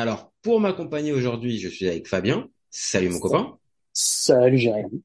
Alors, 0.00 0.32
pour 0.40 0.60
m'accompagner 0.60 1.12
aujourd'hui, 1.12 1.58
je 1.58 1.68
suis 1.68 1.86
avec 1.86 2.08
Fabien. 2.08 2.48
Salut 2.70 3.10
mon 3.10 3.18
copain. 3.18 3.58
Salut 3.92 4.56
Jérémy. 4.56 5.02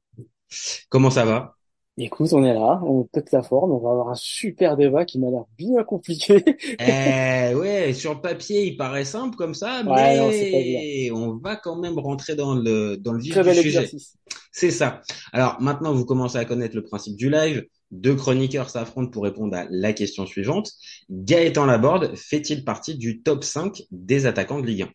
Comment 0.88 1.10
ça 1.10 1.26
va? 1.26 1.56
Écoute, 1.98 2.32
on 2.32 2.42
est 2.44 2.54
là, 2.54 2.80
on 2.82 3.04
pète 3.04 3.32
la 3.32 3.42
forme, 3.42 3.72
on 3.72 3.78
va 3.78 3.90
avoir 3.90 4.08
un 4.08 4.14
super 4.14 4.76
débat 4.76 5.04
qui 5.04 5.18
m'a 5.18 5.30
l'air 5.30 5.44
bien 5.58 5.82
compliqué. 5.84 6.42
eh 6.78 7.54
ouais, 7.54 7.92
sur 7.92 8.14
le 8.14 8.20
papier, 8.22 8.66
il 8.66 8.76
paraît 8.78 9.04
simple 9.04 9.36
comme 9.36 9.54
ça, 9.54 9.82
Ouais, 9.82 10.18
non, 10.18 10.28
mais 10.28 11.10
on 11.10 11.36
va 11.36 11.56
quand 11.56 11.76
même 11.76 11.98
rentrer 11.98 12.34
dans 12.34 12.54
le 12.54 12.96
dans 12.96 13.12
le 13.12 13.20
vif 13.20 13.32
Très 13.32 13.42
du 13.42 13.48
bel 13.48 13.56
sujet. 13.56 13.78
exercice. 13.80 14.14
C'est 14.58 14.70
ça. 14.70 15.02
Alors 15.34 15.60
maintenant, 15.60 15.92
vous 15.92 16.06
commencez 16.06 16.38
à 16.38 16.46
connaître 16.46 16.74
le 16.74 16.82
principe 16.82 17.14
du 17.14 17.28
live. 17.28 17.66
Deux 17.90 18.14
chroniqueurs 18.14 18.70
s'affrontent 18.70 19.10
pour 19.10 19.24
répondre 19.24 19.54
à 19.54 19.66
la 19.68 19.92
question 19.92 20.24
suivante. 20.24 20.72
Gaëtan 21.10 21.66
Laborde 21.66 22.16
fait-il 22.16 22.64
partie 22.64 22.96
du 22.96 23.20
top 23.20 23.44
5 23.44 23.82
des 23.90 24.24
attaquants 24.24 24.60
de 24.60 24.66
Ligue 24.66 24.84
1 24.84 24.90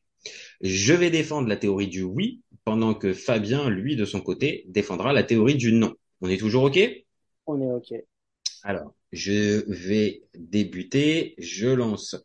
Je 0.62 0.94
vais 0.96 1.12
défendre 1.12 1.48
la 1.48 1.58
théorie 1.58 1.90
du 1.90 2.02
oui, 2.02 2.42
pendant 2.66 2.96
que 2.96 3.14
Fabien, 3.14 3.70
lui, 3.70 3.96
de 3.96 4.04
son 4.04 4.20
côté, 4.20 4.66
défendra 4.68 5.14
la 5.14 5.22
théorie 5.22 5.54
du 5.54 5.74
non. 5.74 5.94
On 6.22 6.30
est 6.30 6.38
toujours 6.40 6.64
OK? 6.64 6.80
On 7.46 7.62
est 7.62 7.72
ok. 7.72 8.02
Alors, 8.64 8.96
je 9.12 9.64
vais 9.68 10.24
débuter. 10.36 11.36
Je 11.38 11.68
lance 11.68 12.16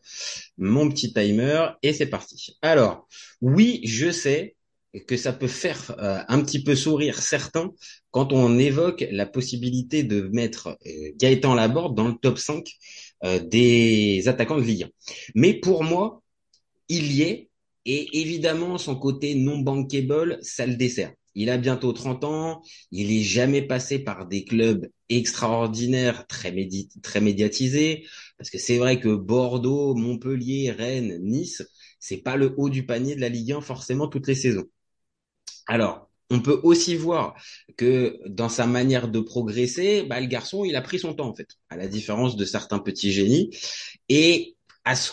mon 0.57 0.89
petit 0.89 1.13
timer 1.13 1.67
et 1.83 1.93
c'est 1.93 2.07
parti. 2.07 2.57
Alors, 2.63 3.07
oui, 3.43 3.83
je 3.85 4.11
sais 4.11 4.57
que 5.07 5.17
ça 5.17 5.33
peut 5.33 5.49
faire 5.49 5.95
euh, 5.99 6.21
un 6.29 6.43
petit 6.43 6.63
peu 6.63 6.75
sourire 6.75 7.21
certains 7.21 7.73
quand 8.11 8.33
on 8.33 8.59
évoque 8.59 9.05
la 9.11 9.27
possibilité 9.27 10.05
de 10.05 10.23
mettre 10.33 10.79
euh, 10.87 11.13
Gaëtan 11.17 11.55
Laborde 11.55 11.95
dans 11.95 12.09
le 12.09 12.15
top 12.15 12.39
5 12.39 12.67
euh, 13.25 13.39
des 13.41 14.29
attaquants 14.29 14.57
de 14.57 14.63
Ligue 14.63 14.85
1. 14.85 14.89
Mais 15.35 15.55
pour 15.55 15.85
moi, 15.85 16.23
il 16.89 17.13
y 17.13 17.23
est 17.23 17.51
et 17.85 18.21
évidemment 18.21 18.79
son 18.79 18.97
côté 18.97 19.35
non 19.35 19.59
bankable, 19.59 20.39
ça 20.43 20.67
le 20.67 20.77
dessert. 20.77 21.13
Il 21.35 21.51
a 21.51 21.59
bientôt 21.59 21.93
30 21.93 22.25
ans, 22.25 22.63
il 22.91 23.13
est 23.13 23.23
jamais 23.23 23.63
passé 23.63 23.99
par 23.99 24.27
des 24.27 24.45
clubs 24.45 24.89
extraordinaires, 25.11 26.27
très, 26.27 26.55
très 27.03 27.21
médiatisés, 27.21 28.07
parce 28.39 28.49
que 28.51 28.59
c'est 28.59 28.79
vrai 28.79 28.99
que 29.01 29.15
Bordeaux, 29.15 29.95
Montpellier, 29.95 30.71
Rennes, 30.71 31.19
Nice, 31.23 31.63
c'est 32.01 32.17
pas 32.19 32.37
le 32.37 32.55
haut 32.57 32.71
du 32.71 32.87
panier 32.87 33.15
de 33.17 33.21
la 33.21 33.29
Ligue 33.29 33.53
1 33.53 33.61
forcément 33.61 34.09
toutes 34.09 34.27
les 34.29 34.35
saisons. 34.35 34.65
Alors, 35.67 36.07
on 36.31 36.41
peut 36.41 36.61
aussi 36.63 36.97
voir 36.97 37.35
que 37.77 38.19
dans 38.27 38.49
sa 38.49 38.67
manière 38.67 39.09
de 39.09 39.21
progresser, 39.21 40.03
bah, 40.03 40.21
le 40.21 40.27
garçon, 40.27 40.65
il 40.65 40.77
a 40.77 40.83
pris 40.83 40.99
son 40.99 41.15
temps 41.15 41.29
en 41.29 41.35
fait, 41.35 41.49
à 41.71 41.77
la 41.77 41.89
différence 41.89 42.37
de 42.37 42.45
certains 42.45 42.79
petits 42.79 43.13
génies. 43.13 43.51
Et 44.09 44.57
à 44.85 44.97
ce, 44.97 45.13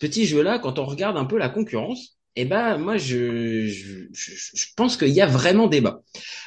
petit 0.00 0.26
jeu-là, 0.26 0.58
quand 0.58 0.78
on 0.78 0.84
regarde 0.84 1.16
un 1.16 1.24
peu 1.24 1.38
la 1.38 1.48
concurrence, 1.48 2.18
eh 2.34 2.44
ben 2.44 2.76
moi, 2.78 2.96
je, 2.96 4.06
pense 4.76 4.96
qu'il 4.96 5.08
y 5.08 5.20
a 5.20 5.26
vraiment 5.26 5.68
débat. 5.68 6.02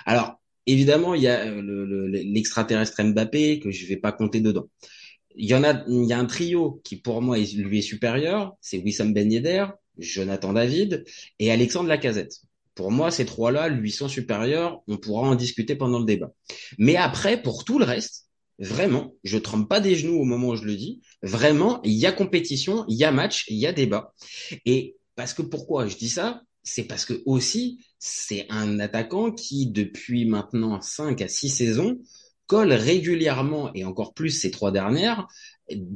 Alors, 0.05 0.39
évidemment, 0.65 1.15
il 1.15 1.23
y 1.23 1.27
a 1.27 1.47
euh, 1.47 1.61
le- 1.61 1.85
le- 1.85 2.07
l'extraterrestre 2.07 3.01
Mbappé 3.01 3.59
que 3.59 3.71
je 3.71 3.85
vais 3.87 3.97
pas 3.97 4.11
compter 4.11 4.39
dedans. 4.41 4.67
Il 5.35 5.49
y 5.49 5.55
en 5.55 5.63
a, 5.63 5.83
il 5.87 6.05
y 6.05 6.13
a 6.13 6.19
un 6.19 6.25
trio 6.25 6.81
qui 6.83 6.97
pour 6.97 7.21
moi 7.21 7.37
lui 7.37 7.79
est 7.79 7.81
supérieur, 7.81 8.53
c'est 8.61 8.77
Wissam 8.79 9.13
Ben 9.13 9.31
Yedder, 9.31 9.67
Jonathan 9.97 10.53
David 10.53 11.05
et 11.39 11.51
Alexandre 11.51 11.89
Lacazette. 11.89 12.41
Pour 12.79 12.91
moi, 12.91 13.11
ces 13.11 13.25
trois-là 13.25 13.67
lui 13.67 13.91
sont 13.91 14.07
supérieurs. 14.07 14.81
On 14.87 14.95
pourra 14.95 15.27
en 15.27 15.35
discuter 15.35 15.75
pendant 15.75 15.99
le 15.99 16.05
débat. 16.05 16.31
Mais 16.77 16.95
après, 16.95 17.41
pour 17.41 17.65
tout 17.65 17.77
le 17.77 17.83
reste, 17.83 18.27
vraiment, 18.57 19.15
je 19.25 19.37
trempe 19.37 19.67
pas 19.67 19.81
des 19.81 19.97
genoux 19.97 20.17
au 20.17 20.23
moment 20.23 20.47
où 20.47 20.55
je 20.55 20.63
le 20.63 20.77
dis. 20.77 21.01
Vraiment, 21.21 21.81
il 21.83 21.91
y 21.91 22.05
a 22.05 22.13
compétition, 22.13 22.85
il 22.87 22.95
y 22.95 23.03
a 23.03 23.11
match, 23.11 23.43
il 23.49 23.57
y 23.57 23.67
a 23.67 23.73
débat. 23.73 24.13
Et 24.65 24.95
parce 25.17 25.33
que 25.33 25.41
pourquoi 25.41 25.87
je 25.87 25.97
dis 25.97 26.07
ça? 26.07 26.43
C'est 26.63 26.85
parce 26.85 27.03
que 27.03 27.21
aussi, 27.25 27.83
c'est 27.97 28.45
un 28.49 28.79
attaquant 28.79 29.33
qui, 29.33 29.67
depuis 29.67 30.23
maintenant 30.23 30.79
5 30.79 31.21
à 31.21 31.27
6 31.27 31.49
saisons, 31.49 31.99
colle 32.47 32.71
régulièrement, 32.71 33.73
et 33.73 33.83
encore 33.83 34.13
plus 34.13 34.29
ces 34.29 34.51
trois 34.51 34.71
dernières, 34.71 35.27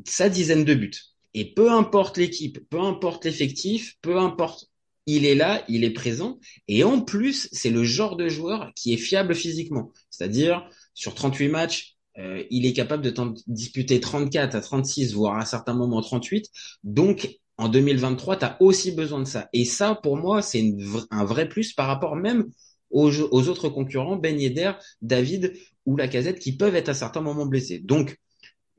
sa 0.05 0.27
dizaine 0.27 0.65
de 0.65 0.73
buts. 0.73 0.99
Et 1.33 1.53
peu 1.53 1.71
importe 1.71 2.17
l'équipe, 2.17 2.59
peu 2.69 2.81
importe 2.81 3.23
l'effectif, 3.23 3.95
peu 4.01 4.17
importe, 4.17 4.67
il 5.05 5.25
est 5.25 5.35
là, 5.35 5.63
il 5.67 5.83
est 5.83 5.91
présent. 5.91 6.39
Et 6.67 6.83
en 6.83 7.01
plus, 7.01 7.49
c'est 7.51 7.69
le 7.69 7.83
genre 7.83 8.15
de 8.15 8.29
joueur 8.29 8.71
qui 8.75 8.93
est 8.93 8.97
fiable 8.97 9.35
physiquement. 9.35 9.91
C'est-à-dire, 10.09 10.67
sur 10.93 11.15
38 11.15 11.49
matchs, 11.49 11.95
euh, 12.17 12.43
il 12.49 12.65
est 12.65 12.73
capable 12.73 13.03
de 13.03 13.13
disputer 13.47 13.99
34 13.99 14.55
à 14.55 14.61
36, 14.61 15.13
voire 15.13 15.37
à 15.37 15.45
certains 15.45 15.73
moments 15.73 16.01
38. 16.01 16.49
Donc, 16.83 17.39
en 17.57 17.69
2023, 17.69 18.37
tu 18.37 18.45
as 18.45 18.57
aussi 18.61 18.91
besoin 18.91 19.19
de 19.19 19.27
ça. 19.27 19.49
Et 19.53 19.65
ça, 19.65 19.95
pour 19.95 20.17
moi, 20.17 20.41
c'est 20.41 20.75
un 21.11 21.25
vrai 21.25 21.49
plus 21.49 21.73
par 21.73 21.87
rapport 21.87 22.15
même 22.15 22.49
aux 22.89 23.49
autres 23.49 23.69
concurrents, 23.69 24.17
Ben 24.17 24.39
Yedder, 24.39 24.73
David 25.01 25.53
ou 25.85 25.97
Lacazette, 25.97 26.39
qui 26.39 26.55
peuvent 26.55 26.75
être 26.75 26.89
à 26.89 26.93
certains 26.93 27.21
moments 27.21 27.47
blessés. 27.47 27.79
Donc, 27.79 28.17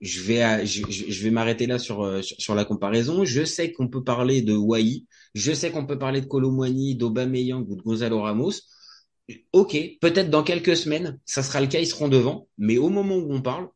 je 0.01 0.21
vais, 0.21 0.67
je, 0.67 1.23
vais 1.23 1.31
m'arrêter 1.31 1.67
là 1.67 1.79
sur, 1.79 2.03
euh, 2.03 2.23
sur, 2.23 2.37
sur 2.41 2.55
la 2.55 2.65
comparaison. 2.65 3.25
Je 3.25 3.45
sais 3.45 3.73
qu'on 3.73 3.89
peut 3.89 4.05
parler 4.05 4.43
de 4.43 4.55
Wai, 4.55 5.05
je 5.35 5.53
sais 5.53 5.71
qu'on 5.71 5.87
peut 5.87 5.99
parler 5.99 6.21
de 6.21 6.27
Colomwani, 6.27 6.97
d'Aubameyang 6.97 7.67
ou 7.69 7.77
de 7.77 7.83
Gonzalo 7.83 8.21
Ramos. 8.21 8.53
Ok, 9.53 9.77
peut-être 10.01 10.29
dans 10.31 10.43
quelques 10.43 10.77
semaines, 10.77 11.19
ça 11.25 11.43
sera 11.43 11.61
le 11.61 11.67
cas, 11.67 11.81
ils 11.81 11.87
seront 11.87 12.09
devant. 12.09 12.49
Mais 12.59 12.77
au 12.77 12.91
moment 12.91 13.17
où 13.17 13.33
on 13.33 13.41
parle, 13.41 13.69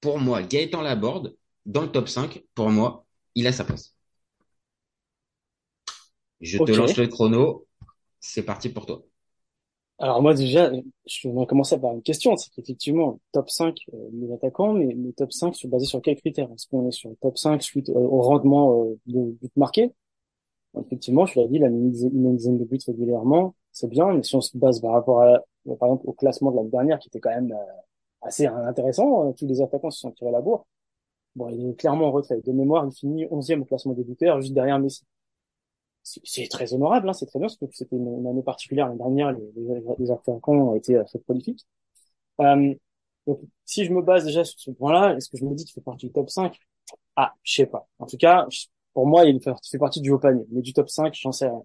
pour 0.00 0.18
moi, 0.18 0.42
Gaëtan 0.42 0.82
Laborde, 0.82 1.36
dans 1.66 1.82
le 1.82 1.90
top 1.90 2.08
5, 2.08 2.42
pour 2.54 2.70
moi, 2.70 3.04
il 3.34 3.46
a 3.46 3.52
sa 3.52 3.64
place. 3.64 3.94
Je 6.40 6.58
te 6.58 6.72
lance 6.72 6.96
le 6.96 7.06
chrono. 7.06 7.66
C'est 8.20 8.42
parti 8.42 8.68
pour 8.68 8.86
toi. 8.86 9.02
Alors 10.02 10.20
moi 10.20 10.34
déjà, 10.34 10.70
je 11.06 11.28
vais 11.28 11.46
commencer 11.46 11.78
par 11.80 11.92
une 11.92 12.02
question, 12.02 12.36
c'est 12.36 12.50
qu'effectivement, 12.50 13.20
top 13.32 13.48
5 13.48 13.78
euh, 13.94 13.96
des 14.12 14.32
attaquants, 14.32 14.74
mais 14.74 14.92
le 14.92 15.12
top 15.12 15.32
5 15.32 15.54
sont 15.54 15.68
basés 15.68 15.86
sur 15.86 16.02
quels 16.02 16.16
critères? 16.16 16.50
Est-ce 16.52 16.66
qu'on 16.66 16.88
est 16.88 16.92
sur 16.92 17.08
le 17.10 17.16
top 17.16 17.38
5 17.38 17.62
suite 17.62 17.88
au 17.88 18.20
rendement 18.20 18.84
euh, 18.84 18.98
de 19.06 19.30
buts 19.40 19.50
marqués? 19.56 19.92
Effectivement, 20.78 21.26
je 21.26 21.38
l'ai 21.40 21.48
dit, 21.48 21.58
la 21.58 21.68
dizaine 21.70 22.58
de 22.58 22.64
buts 22.64 22.78
régulièrement, 22.86 23.54
c'est 23.72 23.88
bien, 23.88 24.12
mais 24.14 24.22
si 24.22 24.34
on 24.36 24.40
se 24.40 24.56
base 24.56 24.80
par 24.80 24.92
rapport 24.92 25.22
à, 25.22 25.26
euh, 25.68 25.76
par 25.76 25.88
exemple, 25.88 26.04
au 26.06 26.12
classement 26.12 26.50
de 26.50 26.56
l'année 26.56 26.70
dernière, 26.70 26.98
qui 26.98 27.08
était 27.08 27.20
quand 27.20 27.30
même 27.30 27.52
euh, 27.52 27.72
assez 28.22 28.46
intéressant, 28.46 29.28
euh, 29.28 29.32
tous 29.32 29.46
les 29.46 29.60
attaquants 29.62 29.90
se 29.90 30.00
sont 30.00 30.12
tirés 30.12 30.30
la 30.32 30.40
bourre. 30.40 30.66
Bon, 31.36 31.48
il 31.50 31.70
est 31.70 31.74
clairement 31.74 32.08
en 32.08 32.12
retrait. 32.12 32.40
De 32.42 32.52
mémoire, 32.52 32.86
il 32.86 32.92
finit 32.94 33.26
11e 33.26 33.62
au 33.62 33.64
classement 33.64 33.94
des 33.94 34.04
buteurs, 34.04 34.40
juste 34.40 34.54
derrière 34.54 34.78
Messi. 34.78 35.04
C'est 36.02 36.48
très 36.48 36.74
honorable, 36.74 37.08
hein, 37.08 37.12
c'est 37.12 37.26
très 37.26 37.38
bien, 37.38 37.46
parce 37.48 37.56
que 37.56 37.66
c'était 37.70 37.96
une, 37.96 38.26
année 38.26 38.42
particulière 38.42 38.86
l'année 38.86 38.98
dernière, 38.98 39.32
les, 39.32 39.40
les, 39.56 39.80
les 39.98 40.10
ont 40.10 40.74
été 40.74 40.96
euh, 40.96 41.04
très 41.04 41.18
prolifiques. 41.20 41.66
Euh, 42.40 42.74
donc, 43.26 43.40
si 43.64 43.84
je 43.84 43.92
me 43.92 44.02
base 44.02 44.24
déjà 44.24 44.44
sur 44.44 44.58
ce 44.58 44.70
point-là, 44.72 45.16
est-ce 45.16 45.30
que 45.30 45.36
je 45.38 45.44
me 45.44 45.54
dis 45.54 45.64
qu'il 45.64 45.74
fait 45.74 45.80
partie 45.80 46.06
du 46.06 46.12
top 46.12 46.30
5? 46.30 46.58
Ah, 47.16 47.34
je 47.42 47.54
sais 47.54 47.66
pas. 47.66 47.88
En 47.98 48.06
tout 48.06 48.16
cas, 48.16 48.46
pour 48.94 49.06
moi, 49.06 49.24
il 49.26 49.40
fait, 49.42 49.52
fait 49.70 49.78
partie 49.78 50.00
du 50.00 50.10
haut 50.10 50.18
panier, 50.18 50.44
mais 50.50 50.62
du 50.62 50.72
top 50.72 50.88
5, 50.90 51.14
j'en 51.14 51.32
sais 51.32 51.46
rien. 51.48 51.62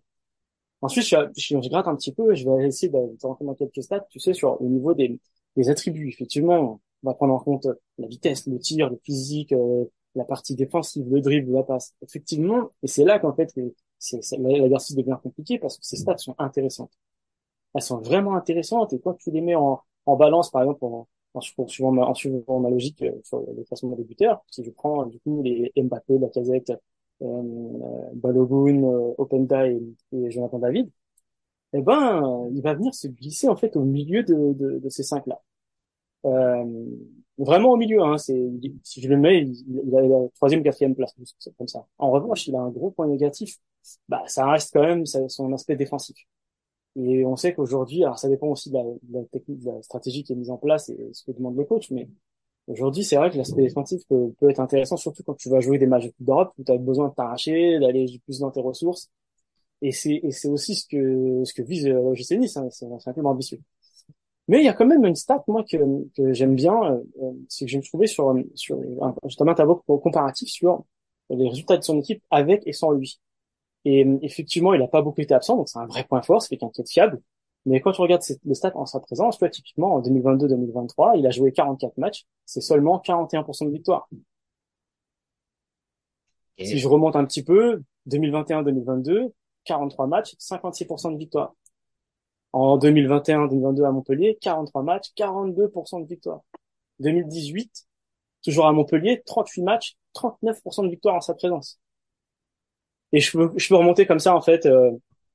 Ensuite, 0.82 1.06
je, 1.06 1.18
je, 1.36 1.70
gratte 1.70 1.88
un 1.88 1.96
petit 1.96 2.14
peu 2.14 2.32
et 2.34 2.36
je 2.36 2.50
vais 2.50 2.68
essayer 2.68 2.90
de, 2.92 2.98
de 2.98 3.28
rentrer 3.28 3.46
dans 3.46 3.56
quelques 3.56 3.82
stats, 3.84 4.06
tu 4.10 4.20
sais, 4.20 4.34
sur 4.34 4.62
le 4.62 4.70
niveau 4.70 4.94
des, 4.94 5.20
des 5.56 5.70
attributs. 5.70 6.10
Effectivement, 6.10 6.82
on 7.04 7.10
va 7.10 7.16
prendre 7.16 7.34
en 7.34 7.40
compte 7.40 7.68
la 7.98 8.08
vitesse, 8.08 8.48
le 8.48 8.60
tir, 8.60 8.90
le 8.90 9.00
physique, 9.04 9.54
euh, 9.54 9.86
la 10.16 10.26
partie 10.26 10.56
défensive, 10.56 11.06
le 11.10 11.22
dribble, 11.22 11.52
la 11.54 11.64
passe. 11.64 11.96
Effectivement, 12.04 12.72
et 12.84 12.88
c'est 12.88 13.04
là 13.06 13.20
qu'en 13.20 13.34
fait, 13.34 13.54
c'est, 14.00 14.24
c'est- 14.24 14.38
l'exercice 14.38 14.96
devient 14.96 15.18
compliqué 15.22 15.60
parce 15.60 15.78
que 15.78 15.86
ces 15.86 15.98
stats 15.98 16.18
sont 16.18 16.36
intéressantes. 16.40 16.92
Elles 17.76 17.82
sont 17.82 18.00
vraiment 18.00 18.36
intéressantes 18.36 18.94
et 18.94 19.00
quand 19.00 19.14
tu 19.16 19.32
les 19.32 19.42
mets 19.42 19.56
en, 19.56 19.82
en 20.06 20.16
balance, 20.18 20.52
par 20.52 20.64
exemple, 20.64 20.84
en, 20.86 21.08
en, 21.34 21.42
suivant, 21.42 21.92
ma, 21.92 22.06
en 22.06 22.14
suivant 22.14 22.60
ma 22.60 22.70
logique 22.70 23.02
euh, 23.04 23.12
sur 23.24 23.44
les 23.56 23.64
classements 23.66 23.96
des 23.96 24.04
buteurs, 24.04 24.44
si 24.52 24.64
je 24.64 24.72
prends 24.72 25.06
du 25.06 25.20
coup 25.20 25.42
les 25.44 25.72
Mbappé, 25.78 26.18
Lacazette, 26.20 26.74
euh, 27.22 27.44
Balogun, 28.16 28.84
euh, 28.84 29.14
Openda 29.18 29.68
et, 29.70 29.82
et 30.14 30.32
Jonathan 30.32 30.60
David, 30.60 30.90
eh 31.74 31.82
ben, 31.82 32.50
il 32.54 32.62
va 32.62 32.74
venir 32.76 32.94
se 32.96 33.08
glisser 33.08 33.48
en 33.50 33.56
fait 33.56 33.76
au 33.76 33.84
milieu 33.84 34.24
de, 34.24 34.54
de, 34.54 34.80
de 34.80 34.90
ces 34.90 35.04
cinq-là. 35.04 35.42
Euh, 36.26 36.66
vraiment 37.38 37.72
au 37.72 37.78
milieu, 37.78 38.02
hein, 38.04 38.18
c'est, 38.18 38.40
si 38.84 39.02
je 39.02 39.10
le 39.10 39.18
mets, 39.18 39.42
il, 39.44 39.66
il 39.88 39.96
a 39.98 40.02
la 40.02 40.28
troisième, 40.36 40.64
quatrième 40.64 40.96
place, 40.96 41.14
comme 41.58 41.68
ça. 41.68 41.86
En 41.98 42.12
revanche, 42.12 42.48
il 42.48 42.56
a 42.56 42.60
un 42.62 42.70
gros 42.70 42.92
point 42.92 43.08
négatif, 43.08 43.58
bah 44.10 44.24
ça 44.28 44.50
reste 44.50 44.72
quand 44.74 44.84
même 44.84 45.06
son 45.06 45.54
aspect 45.54 45.76
défensif. 45.76 46.18
Et 46.98 47.26
on 47.26 47.36
sait 47.36 47.54
qu'aujourd'hui, 47.54 48.04
alors 48.04 48.18
ça 48.18 48.28
dépend 48.28 48.48
aussi 48.48 48.70
de 48.72 48.76
la, 48.76 48.84
de 49.04 49.26
technique, 49.28 49.60
de 49.60 49.72
la 49.72 49.82
stratégie 49.84 50.24
qui 50.24 50.34
est 50.34 50.36
mise 50.36 50.50
en 50.50 50.58
place 50.58 50.90
et 50.90 50.98
ce 51.14 51.24
que 51.24 51.32
demande 51.32 51.56
le 51.56 51.64
coach, 51.64 51.92
mais 51.92 52.10
aujourd'hui, 52.68 53.04
c'est 53.04 53.18
vrai 53.18 53.30
que 53.30 53.38
l'aspect 53.38 53.62
défensif 53.62 54.02
peut, 54.08 54.34
être 54.50 54.60
intéressant, 54.60 54.98
surtout 54.98 55.24
quand 55.24 55.36
tu 55.36 55.50
vas 55.50 55.60
jouer 55.60 55.78
des 55.78 55.86
matchs 55.88 56.10
d'Europe 56.20 56.54
où 56.58 56.64
tu 56.64 56.72
as 56.72 56.78
besoin 56.78 57.10
de 57.10 57.14
t'arracher, 57.14 57.80
d'aller 57.80 58.20
plus 58.26 58.40
dans 58.40 58.52
tes 58.52 58.62
ressources. 58.62 59.10
Et 59.82 59.92
c'est, 59.92 60.20
et 60.24 60.32
c'est 60.32 60.50
aussi 60.50 60.76
ce 60.76 60.88
que, 60.88 61.44
ce 61.46 61.54
que 61.54 61.62
vise 61.62 61.88
l'OGC 61.88 62.32
Nice, 62.40 62.58
hein, 62.58 62.68
c'est 62.72 62.86
un 62.86 63.14
peu 63.14 63.22
ambitieux. 63.26 63.60
Mais 64.48 64.60
il 64.60 64.66
y 64.66 64.70
a 64.70 64.74
quand 64.74 64.86
même 64.86 65.06
une 65.06 65.16
stat, 65.16 65.44
moi, 65.48 65.64
que, 65.70 65.78
que 66.16 66.34
j'aime 66.34 66.56
bien, 66.56 66.74
euh, 67.22 67.32
c'est 67.50 67.66
que 67.66 67.72
j'ai 67.72 67.82
trouvé 67.82 68.08
sur, 68.08 68.34
sur 68.56 68.80
justement 69.26 69.52
un 69.52 69.56
tableau 69.56 69.76
comparatif 69.76 70.50
sur 70.50 70.86
les 71.30 71.50
résultats 71.50 71.78
de 71.78 71.84
son 71.84 72.00
équipe 72.00 72.24
avec 72.32 72.64
et 72.66 72.74
sans 72.74 72.92
lui. 72.92 73.20
Et 73.86 74.06
effectivement, 74.22 74.74
il 74.74 74.82
n'a 74.82 74.88
pas 74.88 75.02
beaucoup 75.02 75.22
été 75.22 75.34
absent, 75.34 75.56
donc 75.56 75.70
c'est 75.70 75.80
un 75.80 75.86
vrai 75.86 76.04
point 76.04 76.22
fort, 76.22 76.42
c'est 76.42 76.50
quelqu'un 76.50 76.70
qui 76.70 76.82
est 76.82 76.90
fiable. 76.90 77.22
Mais 77.66 77.82
quand 77.82 77.92
tu 77.92 78.02
regardes 78.02 78.24
les 78.46 78.56
stats 78.56 78.72
en 78.76 78.86
sa 78.86 79.00
présence, 79.00 79.38
tu 79.38 79.50
typiquement, 79.50 79.96
en 79.96 80.02
2022-2023, 80.02 81.20
il 81.20 81.28
a 81.28 81.32
joué 81.32 81.52
44 81.52 81.98
matchs, 81.98 82.26
c'est 82.46 82.62
seulement 82.62 83.02
41% 83.06 83.66
de 83.66 83.72
victoire. 83.72 84.08
Si 86.60 86.80
je 86.80 86.88
remonte 86.88 87.16
un 87.16 87.26
petit 87.26 87.44
peu, 87.44 87.84
2021-2022, 88.10 89.32
43 89.66 90.08
matchs, 90.08 90.34
56% 90.40 91.14
de 91.14 91.18
victoire. 91.18 91.54
En 92.54 92.78
2021-2022 92.80 93.86
à 93.86 93.92
Montpellier, 93.92 94.38
43 94.42 94.82
matchs, 94.82 95.12
42% 95.16 96.02
de 96.02 96.08
victoire. 96.08 96.42
2018, 97.00 97.86
toujours 98.44 98.66
à 98.66 98.72
Montpellier, 98.72 99.22
38 99.26 99.62
matchs, 99.62 99.98
39% 100.16 100.86
de 100.86 100.90
victoire 100.90 101.16
en 101.16 101.22
sa 101.22 101.36
présence. 101.36 101.80
Et 103.14 103.20
je 103.20 103.32
peux, 103.32 103.52
je 103.56 103.68
peux 103.68 103.76
remonter 103.76 104.06
comme 104.06 104.20
ça, 104.20 104.36
en 104.36 104.42
fait, 104.42 104.66
euh, 104.66 104.92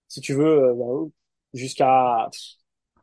si 0.08 0.20
tu 0.20 0.34
veux, 0.34 0.64
euh, 0.64 0.74
bah, 0.74 1.10
jusqu'à 1.54 2.28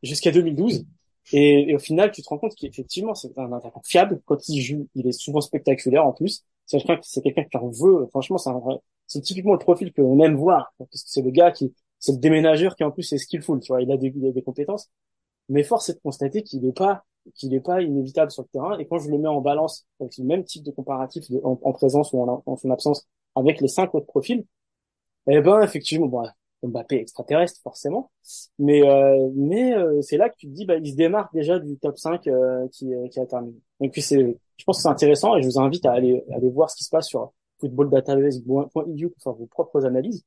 jusqu'à 0.04 0.31
2012. 0.31 0.86
Et, 1.33 1.75
au 1.75 1.80
final, 1.80 2.12
tu 2.12 2.21
te 2.21 2.30
rends 2.30 2.38
compte 2.38 2.56
qu'effectivement, 2.56 3.13
c'est 3.16 3.38
un 3.38 3.51
attaquant 3.54 3.81
fiable. 3.86 4.21
Quand 4.25 4.48
il 4.50 4.62
joue, 4.62 4.88
il 4.95 5.07
est 5.07 5.12
souvent 5.12 5.42
spectaculaire 5.42 6.06
en 6.06 6.13
plus. 6.13 6.44
C'est 6.66 6.80
quelqu'un, 7.24 7.44
qui 7.44 7.57
en 7.57 7.69
veut. 7.69 8.07
Franchement, 8.10 8.38
c'est 9.07 9.21
typiquement 9.21 9.54
le 9.54 9.60
profil 9.60 9.92
qu'on 9.94 10.19
aime 10.21 10.36
voir. 10.36 10.74
Parce 10.77 10.89
que 11.04 11.10
c'est 11.10 11.21
le 11.21 11.31
gars 11.31 11.51
qui, 11.51 11.74
c'est 12.00 12.13
le 12.13 12.19
déménageur 12.19 12.75
qui 12.75 12.83
en 12.83 12.92
plus 12.92 13.12
est 13.13 13.18
skillful. 13.18 13.60
Tu 13.60 13.71
vois, 13.71 13.81
il 13.81 13.92
a 13.92 13.98
des, 13.98 14.12
il 14.16 14.25
a 14.25 14.31
des 14.31 14.42
compétences. 14.42 14.89
Mais 15.50 15.63
force 15.63 15.89
est 15.89 15.95
de 15.95 16.00
constater 16.00 16.44
qu'il 16.44 16.62
n'est 16.62 16.74
pas, 16.74 17.06
qu'il 17.36 17.50
n'est 17.50 17.60
pas 17.60 17.81
inévitable 17.81 18.31
sur 18.31 18.44
le 18.44 18.50
terrain. 18.50 18.77
Et 18.77 18.86
quand 18.88 19.00
je 19.00 19.10
le 19.10 19.18
mets 19.18 19.27
en 19.27 19.42
balance 19.42 19.88
avec 20.00 20.18
le 20.18 20.25
même 20.25 20.44
type 20.44 20.63
de 20.63 20.71
comparatif 20.71 21.25
en, 21.44 21.74
présence 21.74 22.13
ou 22.13 22.21
en, 22.21 22.44
en 22.45 22.56
son 22.56 22.69
absence 22.69 23.07
avec 23.36 23.62
les 23.62 23.68
cinq 23.68 23.95
autres 23.95 24.06
profils, 24.06 24.45
eh 25.38 25.42
ben, 25.42 25.62
effectivement, 25.62 26.08
bon, 26.08 26.24
Mbappé 26.64 26.98
extraterrestre, 26.98 27.62
forcément. 27.62 28.12
Mais, 28.58 28.88
euh, 28.88 29.30
mais 29.36 29.74
euh, 29.74 30.02
c'est 30.02 30.18
là 30.18 30.30
que 30.30 30.36
tu 30.38 30.48
te 30.48 30.52
dis, 30.52 30.66
bah, 30.66 30.76
il 30.78 30.92
se 30.92 30.96
démarque 30.96 31.34
déjà 31.34 31.60
du 31.60 31.78
top 31.78 31.98
5 31.98 32.28
euh, 32.28 32.68
qui, 32.70 32.92
qui 33.12 33.20
a 33.20 33.26
terminé. 33.26 33.56
Donc, 33.80 33.94
c'est, 33.96 34.38
je 34.58 34.64
pense 34.66 34.78
que 34.78 34.84
c'est 34.84 34.90
intéressant 34.90 35.38
et 35.38 35.42
je 35.42 35.48
vous 35.48 35.60
invite 35.60 35.86
à 35.86 35.94
aller, 35.94 36.24
aller 36.34 36.50
voir 36.50 36.70
ce 36.70 36.76
qui 36.76 36.84
se 36.84 36.90
passe 36.90 37.08
sur 37.08 37.31
footballdatabase.edu 37.60 39.10
pour 39.10 39.24
faire 39.24 39.34
vos 39.34 39.46
propres 39.46 39.86
analyses. 39.86 40.24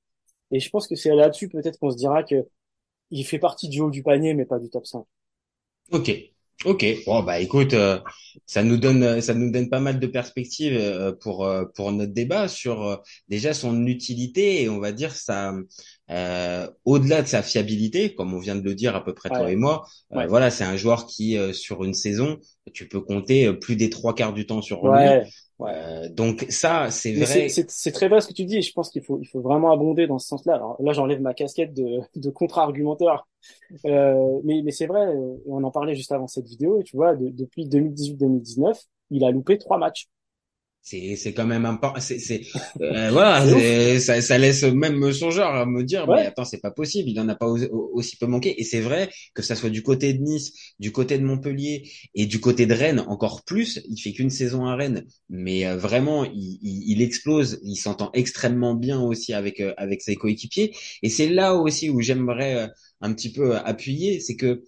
Et 0.51 0.61
je 0.61 0.71
pense 0.71 0.87
que 0.87 0.97
c'est 0.97 1.15
là-dessus 1.15 1.49
peut-être 1.49 1.79
qu'on 1.79 1.91
se 1.91 1.97
dira 1.97 2.23
que 2.23 2.47
il 3.11 3.25
fait 3.25 3.39
partie 3.39 3.69
du 3.69 3.81
haut 3.81 3.91
du 3.91 4.03
panier, 4.03 4.33
mais 4.33 4.47
pas 4.47 4.59
du 4.59 4.71
top 4.71 4.87
5. 4.87 5.05
Ok, 5.93 6.11
Ok, 6.64 6.87
bon 7.06 7.25
bah 7.25 7.41
écoute, 7.41 7.75
euh, 7.75 7.99
ça 8.47 8.62
nous 8.62 8.76
donne 8.76 9.20
ça 9.20 9.35
nous 9.35 9.50
donne 9.50 9.69
pas 9.69 9.81
mal 9.81 9.99
de 9.99 10.06
perspectives 10.06 10.76
euh, 10.76 11.12
pour 11.12 11.44
euh, 11.44 11.64
pour 11.75 11.91
notre 11.91 12.12
débat 12.12 12.47
sur 12.47 13.03
déjà 13.29 13.53
son 13.53 13.87
utilité 13.87 14.62
et 14.62 14.69
on 14.69 14.79
va 14.79 14.93
dire 14.93 15.12
ça 15.12 15.55
au-delà 16.85 17.23
de 17.23 17.26
sa 17.26 17.43
fiabilité, 17.43 18.14
comme 18.14 18.35
on 18.35 18.38
vient 18.38 18.55
de 18.55 18.62
le 18.62 18.75
dire 18.75 18.94
à 18.94 19.03
peu 19.03 19.14
près 19.14 19.29
toi 19.31 19.50
et 19.50 19.56
moi. 19.56 19.87
Voilà, 20.11 20.50
c'est 20.50 20.64
un 20.64 20.76
joueur 20.76 21.06
qui 21.06 21.37
sur 21.53 21.85
une 21.85 21.94
saison, 21.94 22.38
tu 22.73 22.87
peux 22.87 23.00
compter 23.00 23.53
plus 23.55 23.76
des 23.76 23.91
trois 23.91 24.15
quarts 24.15 24.35
du 24.35 24.47
temps 24.47 24.62
sur 24.62 24.87
lui. 24.88 25.08
Euh, 25.67 26.09
donc 26.09 26.47
ça, 26.49 26.91
c'est 26.91 27.12
vrai. 27.14 27.49
C'est 27.49 27.93
très 27.93 28.09
vrai 28.09 28.20
ce 28.20 28.29
que 28.29 28.32
tu 28.32 28.44
dis. 28.44 28.56
Et 28.59 28.62
je 28.62 28.73
pense 28.73 28.91
qu'il 28.91 29.03
faut, 29.03 29.19
il 29.20 29.26
faut 29.26 29.41
vraiment 29.41 29.73
abonder 29.73 30.06
dans 30.06 30.19
ce 30.19 30.29
sens-là. 30.29 30.55
Alors 30.55 30.76
là, 30.81 30.93
j'enlève 30.93 31.20
ma 31.20 31.35
casquette 31.35 31.75
de, 31.75 32.00
de 32.17 32.31
contre-argumenteur, 32.31 33.29
euh, 33.87 34.41
mais, 34.44 34.62
mais 34.64 34.70
c'est 34.70 34.87
vrai. 34.87 35.06
Euh, 35.06 35.37
on 35.47 35.62
en 35.64 35.70
parlait 35.70 35.94
juste 35.94 36.12
avant 36.12 36.26
cette 36.26 36.47
vidéo. 36.47 36.81
Et 36.81 36.85
tu 36.85 36.97
vois, 36.97 37.14
depuis 37.17 37.67
2018-2019, 37.67 38.87
il 39.11 39.25
a 39.25 39.31
loupé 39.31 39.59
trois 39.59 39.79
matchs 39.79 40.09
c'est 40.82 41.17
c'est 41.17 41.32
quand 41.32 41.46
même 41.46 41.64
important 41.64 42.00
c'est 42.00 42.19
c'est 42.19 42.43
euh, 42.81 43.11
voilà 43.12 43.46
ça, 44.00 44.20
ça 44.20 44.38
laisse 44.38 44.64
même 44.64 45.12
songeur 45.12 45.55
à 45.55 45.64
me 45.67 45.84
dire 45.84 46.06
mais 46.08 46.26
attends 46.26 46.44
c'est 46.44 46.61
pas 46.61 46.70
possible 46.73 47.08
il 47.08 47.20
en 47.20 47.29
a 47.29 47.34
pas 47.34 47.46
aussi 47.93 48.17
peu 48.17 48.26
manqué. 48.26 48.61
Et 48.61 48.64
c'est 48.64 48.81
vrai 48.81 49.11
que 49.34 49.43
ça 49.43 49.55
soit 49.55 49.70
du 49.70 49.82
côté 49.82 50.12
de 50.14 50.23
Nice 50.23 50.52
du 50.79 50.93
côté 50.93 51.19
de 51.19 51.25
Montpellier 51.25 51.90
et 52.14 52.26
du 52.26 52.40
côté 52.40 52.67
de 52.67 52.75
Rennes 52.75 53.05
encore 53.06 53.44
plus 53.44 53.81
il 53.88 53.99
fait 53.99 54.12
qu'une 54.12 54.31
saison 54.31 54.67
à 54.67 54.76
Rennes. 54.76 55.05
Mais 55.29 55.67
euh, 55.67 55.76
vraiment 55.76 56.25
il, 56.25 56.58
il, 56.62 56.90
il, 56.90 57.02
explose 57.02 57.61
il 57.62 57.76
s'entend 57.76 58.11
extrêmement 58.14 58.75
bien 58.75 59.00
aussi 59.00 59.32
avec 59.32 59.61
euh, 59.61 59.75
avec 59.76 60.02
ses 60.02 60.17
coéquipiers. 60.17 60.75
Et 61.02 61.08
c'est 61.08 61.29
là 61.29 61.55
aussi 61.55 61.90
où 61.90 62.00
j'aimerais 62.00 62.70
un 63.00 63.12
petit 63.12 63.32
peu 63.32 63.56
appuyer 63.56 64.20
c'est 64.20 64.37
que 64.37 64.62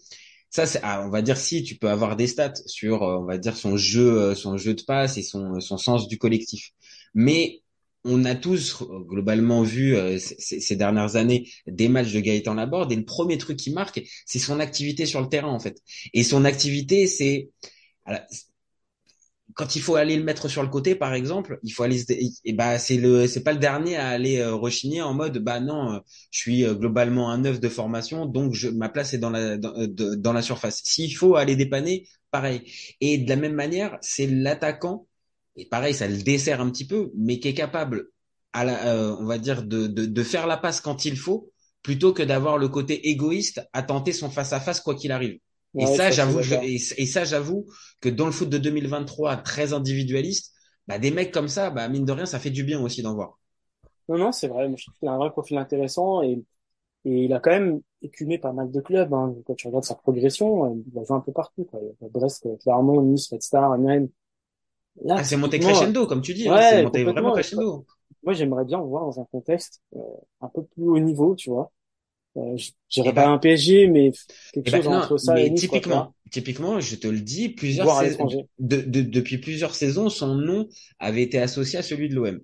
ça 0.55 0.67
ah, 0.85 1.03
on 1.05 1.11
va 1.11 1.21
dire 1.21 1.37
si 1.37 1.65
tu 1.65 1.75
peux 1.77 1.89
avoir 1.89 2.15
des 2.17 2.29
stats 2.29 2.55
sur 2.67 3.03
euh, 3.03 3.19
on 3.19 3.25
va 3.25 3.39
dire 3.39 3.56
son 3.56 3.77
jeu 3.77 4.21
euh, 4.21 4.35
son 4.37 4.56
jeu 4.56 4.75
de 4.75 4.83
passe 4.83 5.19
et 5.19 5.23
son 5.23 5.61
sens 5.61 6.06
du 6.06 6.17
collectif. 6.17 6.71
Mais 7.12 7.62
on 8.05 8.25
a 8.25 8.35
tous 8.37 8.83
euh, 8.83 9.01
globalement 9.01 9.62
vu 9.62 9.97
ces, 10.21 10.77
dernières 10.77 11.17
années 11.17 11.49
des 11.67 11.89
matchs 11.89 12.12
de 12.12 12.21
Gaëtan 12.21 12.55
Laborde 12.55 12.93
et 12.93 12.97
le 12.97 13.05
premier 13.05 13.37
truc 13.39 13.56
qui 13.56 13.73
marque 13.73 14.03
c'est 14.27 14.39
son 14.39 14.61
activité 14.61 15.06
sur 15.06 15.21
le 15.21 15.29
terrain 15.29 15.51
en 15.51 15.59
fait. 15.59 15.81
Et 16.12 16.23
son 16.23 16.45
activité 16.45 17.09
c'est 17.09 17.50
quand 19.55 19.77
il 19.77 19.83
faut 19.83 19.95
aller 19.97 20.17
le 20.17 20.25
mettre 20.25 20.49
sur 20.49 20.62
le 20.62 20.69
côté, 20.69 20.95
par 20.95 21.15
exemple, 21.15 21.59
il 21.62 21.71
faut 21.71 21.85
aller 21.85 22.05
et 22.45 22.53
bah 22.53 22.79
c'est 22.79 22.97
le 22.97 23.27
c'est 23.29 23.43
pas 23.43 23.53
le 23.53 23.59
dernier 23.59 23.97
à 23.97 24.09
aller 24.09 24.39
euh, 24.39 24.55
rechigner 24.55 25.01
en 25.01 25.15
mode 25.15 25.39
bah 25.39 25.61
non, 25.61 25.95
euh, 25.95 25.99
je 26.31 26.41
suis 26.41 26.65
euh, 26.65 26.75
globalement 26.75 27.31
un 27.31 27.39
neuf 27.39 27.61
de 27.61 27.69
formation, 27.69 28.27
donc 28.27 28.53
je, 28.55 28.69
ma 28.69 28.89
place 28.89 29.15
est 29.15 29.19
dans 29.19 29.31
la 29.31 29.56
dans, 29.56 30.33
la 30.33 30.43
surface. 30.43 30.83
S'il 30.85 31.15
faut 31.17 31.37
aller 31.37 31.56
dépanner, 31.56 32.09
pareil. 32.31 32.62
Et 33.01 33.19
de 33.19 33.29
la 33.29 33.37
même 33.37 33.55
manière, 33.55 33.97
c'est 34.01 34.27
l'attaquant 34.27 35.06
et 35.57 35.67
pareil, 35.67 35.95
ça 35.95 36.09
le 36.09 36.17
dessert 36.23 36.61
un 36.61 36.71
petit 36.71 36.87
peu, 36.87 37.12
mais 37.17 37.39
qui 37.39 37.49
est 37.49 37.55
capable 37.55 38.09
à 38.53 38.65
la, 38.65 39.17
on 39.21 39.25
va 39.27 39.39
dire 39.39 39.62
de, 39.62 39.87
de 39.87 40.07
de 40.07 40.23
faire 40.23 40.47
la 40.49 40.57
passe 40.57 40.81
quand 40.81 41.05
il 41.05 41.17
faut, 41.17 41.53
plutôt 41.83 42.12
que 42.12 42.23
d'avoir 42.23 42.59
le 42.59 42.69
côté 42.69 43.09
égoïste 43.11 43.62
à 43.73 43.83
tenter 43.83 44.12
son 44.12 44.31
face 44.31 44.52
à 44.52 44.61
face 44.61 44.81
quoi 44.81 44.95
qu'il 44.97 45.12
arrive 45.12 45.38
et, 45.76 45.87
ça, 45.87 46.11
j'avoue, 46.11 46.40
et, 46.62 46.78
ça, 46.78 47.25
j'avoue 47.25 47.66
que 48.00 48.09
dans 48.09 48.26
le 48.26 48.33
foot 48.33 48.49
de 48.49 48.59
2023, 48.59 49.38
très 49.38 49.73
individualiste, 49.73 50.52
bah, 50.87 50.99
des 50.99 51.11
mecs 51.11 51.33
comme 51.33 51.49
ça, 51.49 51.71
bah, 51.71 51.88
mine 51.88 52.04
de 52.04 52.12
rien, 52.12 52.26
ça 52.26 52.38
fait 52.38 52.50
du 52.50 52.64
bien 52.64 52.81
aussi 52.81 53.02
d'en 53.02 53.14
voir. 53.14 53.38
Non, 54.09 54.19
non, 54.19 54.33
c'est 54.33 54.49
vrai. 54.49 54.71
je 54.76 54.85
trouve 54.85 54.99
qu'il 54.99 55.09
a 55.09 55.12
un 55.12 55.19
vrai 55.19 55.31
profil 55.31 55.57
intéressant 55.57 56.23
et, 56.23 56.43
et 57.04 57.25
il 57.25 57.33
a 57.33 57.40
quand 57.40 57.50
même 57.50 57.81
écumé 58.02 58.38
pas 58.38 58.52
mal 58.52 58.71
de 58.71 58.81
clubs. 58.81 59.12
Hein. 59.12 59.35
Quand 59.47 59.54
tu 59.54 59.66
regardes 59.66 59.85
sa 59.85 59.95
progression, 59.95 60.83
il 60.93 60.99
a 60.99 61.04
joué 61.04 61.16
un 61.16 61.21
peu 61.21 61.33
partout. 61.33 61.64
Quoi. 61.64 61.81
Brest, 62.12 62.47
Clermont, 62.62 63.02
Nice, 63.02 63.28
Red 63.31 63.43
Star. 63.43 63.76
Là, 65.02 65.16
ah, 65.19 65.25
c'est 65.25 65.37
monté 65.37 65.59
crescendo, 65.59 66.07
comme 66.07 66.21
tu 66.21 66.35
dis. 66.35 66.49
Hein, 66.49 66.59
c'est 66.61 66.83
monté 66.85 67.04
vraiment 67.04 67.33
crescendo. 67.33 67.85
Moi, 68.23 68.33
j'aimerais 68.33 68.64
bien 68.64 68.81
voir 68.81 69.04
dans 69.04 69.21
un 69.21 69.25
contexte 69.25 69.83
euh, 69.97 70.00
un 70.40 70.49
peu 70.49 70.62
plus 70.64 70.85
haut 70.85 70.99
niveau, 70.99 71.35
tu 71.35 71.50
vois. 71.50 71.73
Euh, 72.37 72.57
eh 72.97 73.03
pas 73.05 73.12
ben, 73.12 73.33
un 73.33 73.38
PSG, 73.38 73.87
mais 73.87 74.11
quelque 74.53 74.69
eh 74.69 74.71
ben, 74.71 74.83
chose 74.83 74.87
entre 74.88 75.19
ça 75.19 75.38
et 75.38 75.55
typiquement, 75.55 76.14
typiquement, 76.33 76.81
je 76.81 76.97
te 76.97 77.07
le 77.07 77.21
dis, 77.21 77.49
plusieurs 77.49 78.00
saisons, 78.00 78.49
de, 78.59 78.81
de, 78.81 79.03
depuis 79.03 79.38
plusieurs 79.38 79.75
saisons, 79.75 80.09
son 80.09 80.35
nom 80.35 80.69
avait 80.99 81.23
été 81.23 81.38
associé 81.38 81.79
à 81.79 81.83
celui 81.83 82.09
de 82.09 82.17
l'OM. 82.17 82.41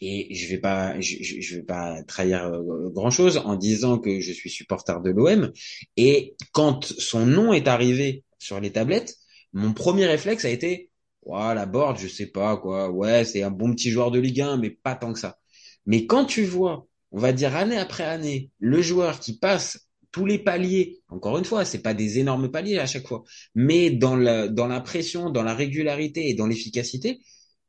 Et 0.00 0.34
je 0.34 0.48
vais 0.48 0.58
pas, 0.58 0.98
je, 1.00 1.16
je 1.22 1.56
vais 1.56 1.62
pas 1.62 2.02
trahir 2.04 2.44
euh, 2.44 2.88
grand 2.90 3.10
chose 3.10 3.38
en 3.38 3.56
disant 3.56 3.98
que 3.98 4.20
je 4.20 4.32
suis 4.32 4.50
supporter 4.50 5.00
de 5.02 5.10
l'OM. 5.10 5.52
Et 5.96 6.34
quand 6.52 6.84
son 6.84 7.26
nom 7.26 7.52
est 7.52 7.68
arrivé 7.68 8.24
sur 8.38 8.60
les 8.60 8.72
tablettes, 8.72 9.16
mon 9.52 9.72
premier 9.72 10.06
réflexe 10.06 10.44
a 10.44 10.50
été, 10.50 10.90
ouais, 11.24 11.54
la 11.54 11.66
board, 11.66 11.98
je 11.98 12.08
sais 12.08 12.26
pas 12.26 12.56
quoi, 12.56 12.90
ouais, 12.90 13.24
c'est 13.24 13.42
un 13.42 13.50
bon 13.50 13.72
petit 13.72 13.90
joueur 13.90 14.10
de 14.10 14.18
Ligue 14.18 14.40
1, 14.40 14.56
mais 14.58 14.70
pas 14.70 14.94
tant 14.94 15.12
que 15.12 15.18
ça. 15.18 15.38
Mais 15.84 16.06
quand 16.06 16.24
tu 16.24 16.44
vois 16.44 16.86
on 17.16 17.18
va 17.18 17.32
dire 17.32 17.56
année 17.56 17.78
après 17.78 18.04
année, 18.04 18.50
le 18.58 18.82
joueur 18.82 19.20
qui 19.20 19.38
passe 19.38 19.88
tous 20.12 20.26
les 20.26 20.38
paliers, 20.38 21.00
encore 21.08 21.38
une 21.38 21.46
fois, 21.46 21.64
c'est 21.64 21.80
pas 21.80 21.94
des 21.94 22.18
énormes 22.18 22.50
paliers 22.50 22.78
à 22.78 22.84
chaque 22.86 23.06
fois, 23.08 23.24
mais 23.54 23.88
dans 23.90 24.16
la, 24.16 24.48
dans 24.48 24.66
la 24.66 24.82
pression, 24.82 25.30
dans 25.30 25.42
la 25.42 25.54
régularité 25.54 26.28
et 26.28 26.34
dans 26.34 26.46
l'efficacité, 26.46 27.20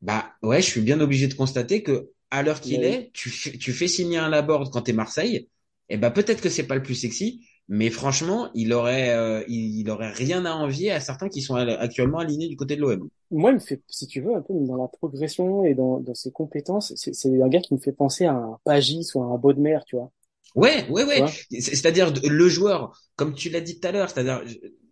bah 0.01 0.33
ouais, 0.43 0.61
je 0.61 0.67
suis 0.67 0.81
bien 0.81 0.99
obligé 0.99 1.27
de 1.27 1.33
constater 1.33 1.81
que 1.81 2.11
à 2.29 2.43
l'heure 2.43 2.59
qu'il 2.59 2.83
est, 2.83 3.09
tu, 3.13 3.31
tu 3.31 3.71
fais 3.71 3.87
signer 3.87 4.17
un 4.17 4.27
Laborde 4.27 4.69
quand 4.69 4.81
t'es 4.81 4.91
Marseille, 4.91 5.35
et 5.37 5.49
eh 5.91 5.97
bah 5.97 6.11
peut-être 6.11 6.41
que 6.41 6.49
c'est 6.49 6.67
pas 6.67 6.75
le 6.75 6.83
plus 6.83 6.95
sexy, 6.95 7.46
Mais 7.69 7.89
franchement, 7.89 8.49
il 8.53 8.71
aurait, 8.73 9.09
euh, 9.13 9.43
il, 9.47 9.79
il 9.79 9.89
aurait 9.89 10.11
rien 10.11 10.45
à 10.45 10.51
envier 10.53 10.91
à 10.91 10.99
certains 10.99 11.29
qui 11.29 11.41
sont 11.41 11.55
actuellement 11.55 12.19
alignés 12.19 12.47
du 12.47 12.55
côté 12.55 12.75
de 12.75 12.81
l'OM. 12.81 13.09
Moi, 13.29 13.51
il 13.51 13.55
me 13.55 13.59
fait, 13.59 13.81
si 13.89 14.07
tu 14.07 14.21
veux, 14.21 14.33
un 14.35 14.41
peu 14.41 14.53
dans 14.53 14.77
la 14.77 14.87
progression 14.87 15.65
et 15.65 15.73
dans, 15.73 15.99
dans 15.99 16.13
ses 16.15 16.31
compétences, 16.31 16.93
c'est 16.95 17.41
un 17.41 17.47
gars 17.49 17.59
qui 17.59 17.73
me 17.73 17.79
fait 17.79 17.91
penser 17.91 18.25
à 18.25 18.33
un 18.33 18.57
Pagis 18.63 19.05
ou 19.15 19.21
à 19.21 19.25
un 19.25 19.37
Baudemer, 19.37 19.79
tu 19.85 19.97
vois. 19.97 20.11
Ouais, 20.55 20.87
ouais, 20.89 21.03
ouais. 21.03 21.23
C'est- 21.51 21.61
C'est-à-dire 21.75 22.13
le 22.23 22.49
joueur, 22.49 22.99
comme 23.15 23.33
tu 23.35 23.49
l'as 23.49 23.61
dit 23.61 23.79
tout 23.79 23.87
à 23.87 23.91
l'heure, 23.91 24.09
c'est-à-dire 24.09 24.41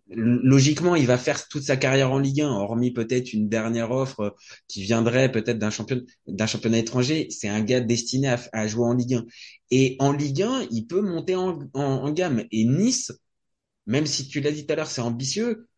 logiquement, 0.08 0.94
il 0.96 1.06
va 1.06 1.18
faire 1.18 1.48
toute 1.48 1.64
sa 1.64 1.76
carrière 1.76 2.12
en 2.12 2.18
Ligue 2.18 2.42
1, 2.42 2.48
hormis 2.48 2.92
peut-être 2.92 3.32
une 3.32 3.48
dernière 3.48 3.90
offre 3.90 4.20
euh, 4.20 4.30
qui 4.68 4.82
viendrait 4.82 5.32
peut-être 5.32 5.58
d'un 5.58 5.70
champion, 5.70 6.00
d'un 6.26 6.46
championnat 6.46 6.78
étranger. 6.78 7.28
C'est 7.30 7.48
un 7.48 7.60
gars 7.60 7.80
destiné 7.80 8.36
à, 8.52 8.66
jouer 8.68 8.84
en 8.84 8.94
Ligue 8.94 9.14
1. 9.14 9.24
Et 9.70 9.96
en 9.98 10.12
Ligue 10.12 10.42
1, 10.42 10.68
il 10.70 10.86
peut 10.86 11.00
monter 11.00 11.34
en 11.34 12.10
gamme. 12.12 12.44
Et 12.52 12.64
Nice, 12.64 13.12
même 13.86 14.06
si 14.06 14.28
tu 14.28 14.40
l'as 14.40 14.52
dit 14.52 14.66
tout 14.66 14.72
à 14.72 14.76
l'heure, 14.76 14.90
c'est 14.90 15.00
ambitieux. 15.00 15.68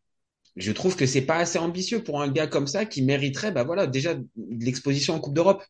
Je 0.56 0.72
trouve 0.72 0.96
que 0.96 1.06
c'est 1.06 1.22
pas 1.22 1.36
assez 1.36 1.58
ambitieux 1.58 2.02
pour 2.02 2.20
un 2.20 2.28
gars 2.28 2.48
comme 2.48 2.66
ça 2.66 2.84
qui 2.84 3.02
mériterait, 3.02 3.52
bah 3.52 3.64
voilà, 3.64 3.86
déjà 3.86 4.14
de 4.14 4.26
l'exposition 4.36 5.14
en 5.14 5.20
Coupe 5.20 5.34
d'Europe. 5.34 5.62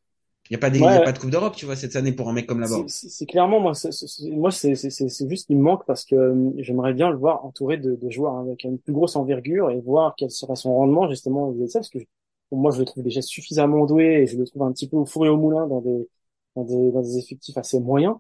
Il 0.51 0.55
y 0.55 0.57
a 0.57 0.59
pas 0.59 0.71
des, 0.71 0.81
il 0.81 0.91
y 0.93 0.97
a 0.97 1.01
Ouais, 1.01 1.03
pas 1.03 1.13
de 1.13 1.19
Coupe 1.19 1.31
d'Europe, 1.31 1.57
tu 1.57 1.65
vois, 1.67 1.77
cette 1.77 1.97
année 1.97 2.13
pour 2.13 2.29
un 2.29 2.33
mec 2.33 2.47
comme 2.47 2.61
Laborde. 2.61 2.89
c'est- 2.89 3.27
clairement 3.27 3.61
moi, 3.61 3.75
c'est 3.75 3.91
moi 4.33 4.51
c'est 4.51 4.75
c'est 4.75 5.29
juste 5.29 5.47
il 5.49 5.57
me 5.57 5.63
manque 5.63 5.85
parce 5.87 6.05
que 6.05 6.17
euh, 6.17 6.51
j'aimerais 6.59 6.93
bien 6.93 7.11
le 7.11 7.17
voir 7.17 7.45
entouré 7.45 7.77
de, 7.77 7.95
de 7.95 8.11
joueurs 8.11 8.37
avec 8.39 8.65
une 8.65 8.79
plus 8.79 8.93
grosse 8.93 9.15
envergure 9.17 9.71
et 9.71 9.81
voir 9.81 10.15
quel 10.17 10.31
serait 10.31 10.57
son 10.57 10.75
rendement 10.75 11.09
justement 11.09 11.53
de 11.53 11.67
ça 11.67 11.79
parce 11.81 11.91
que 11.91 11.99
pour 12.49 12.59
moi 12.59 12.73
je 12.73 12.81
le 12.81 12.85
trouve 12.85 13.05
déjà 13.05 13.23
suffisamment 13.23 13.87
doué 13.87 14.23
et 14.23 14.27
je 14.27 14.37
le 14.37 14.45
trouve 14.45 14.63
un 14.63 14.73
petit 14.73 14.89
peu 14.89 14.97
au 14.97 15.07
four 15.07 15.25
et 15.27 15.29
au 15.29 15.37
moulin 15.37 15.67
dans 15.69 15.81
des 15.81 16.09
dans 16.57 16.65
des 16.65 16.91
dans 16.91 17.01
des 17.03 17.19
effectifs 17.19 17.57
assez 17.57 17.79
moyens. 17.81 18.17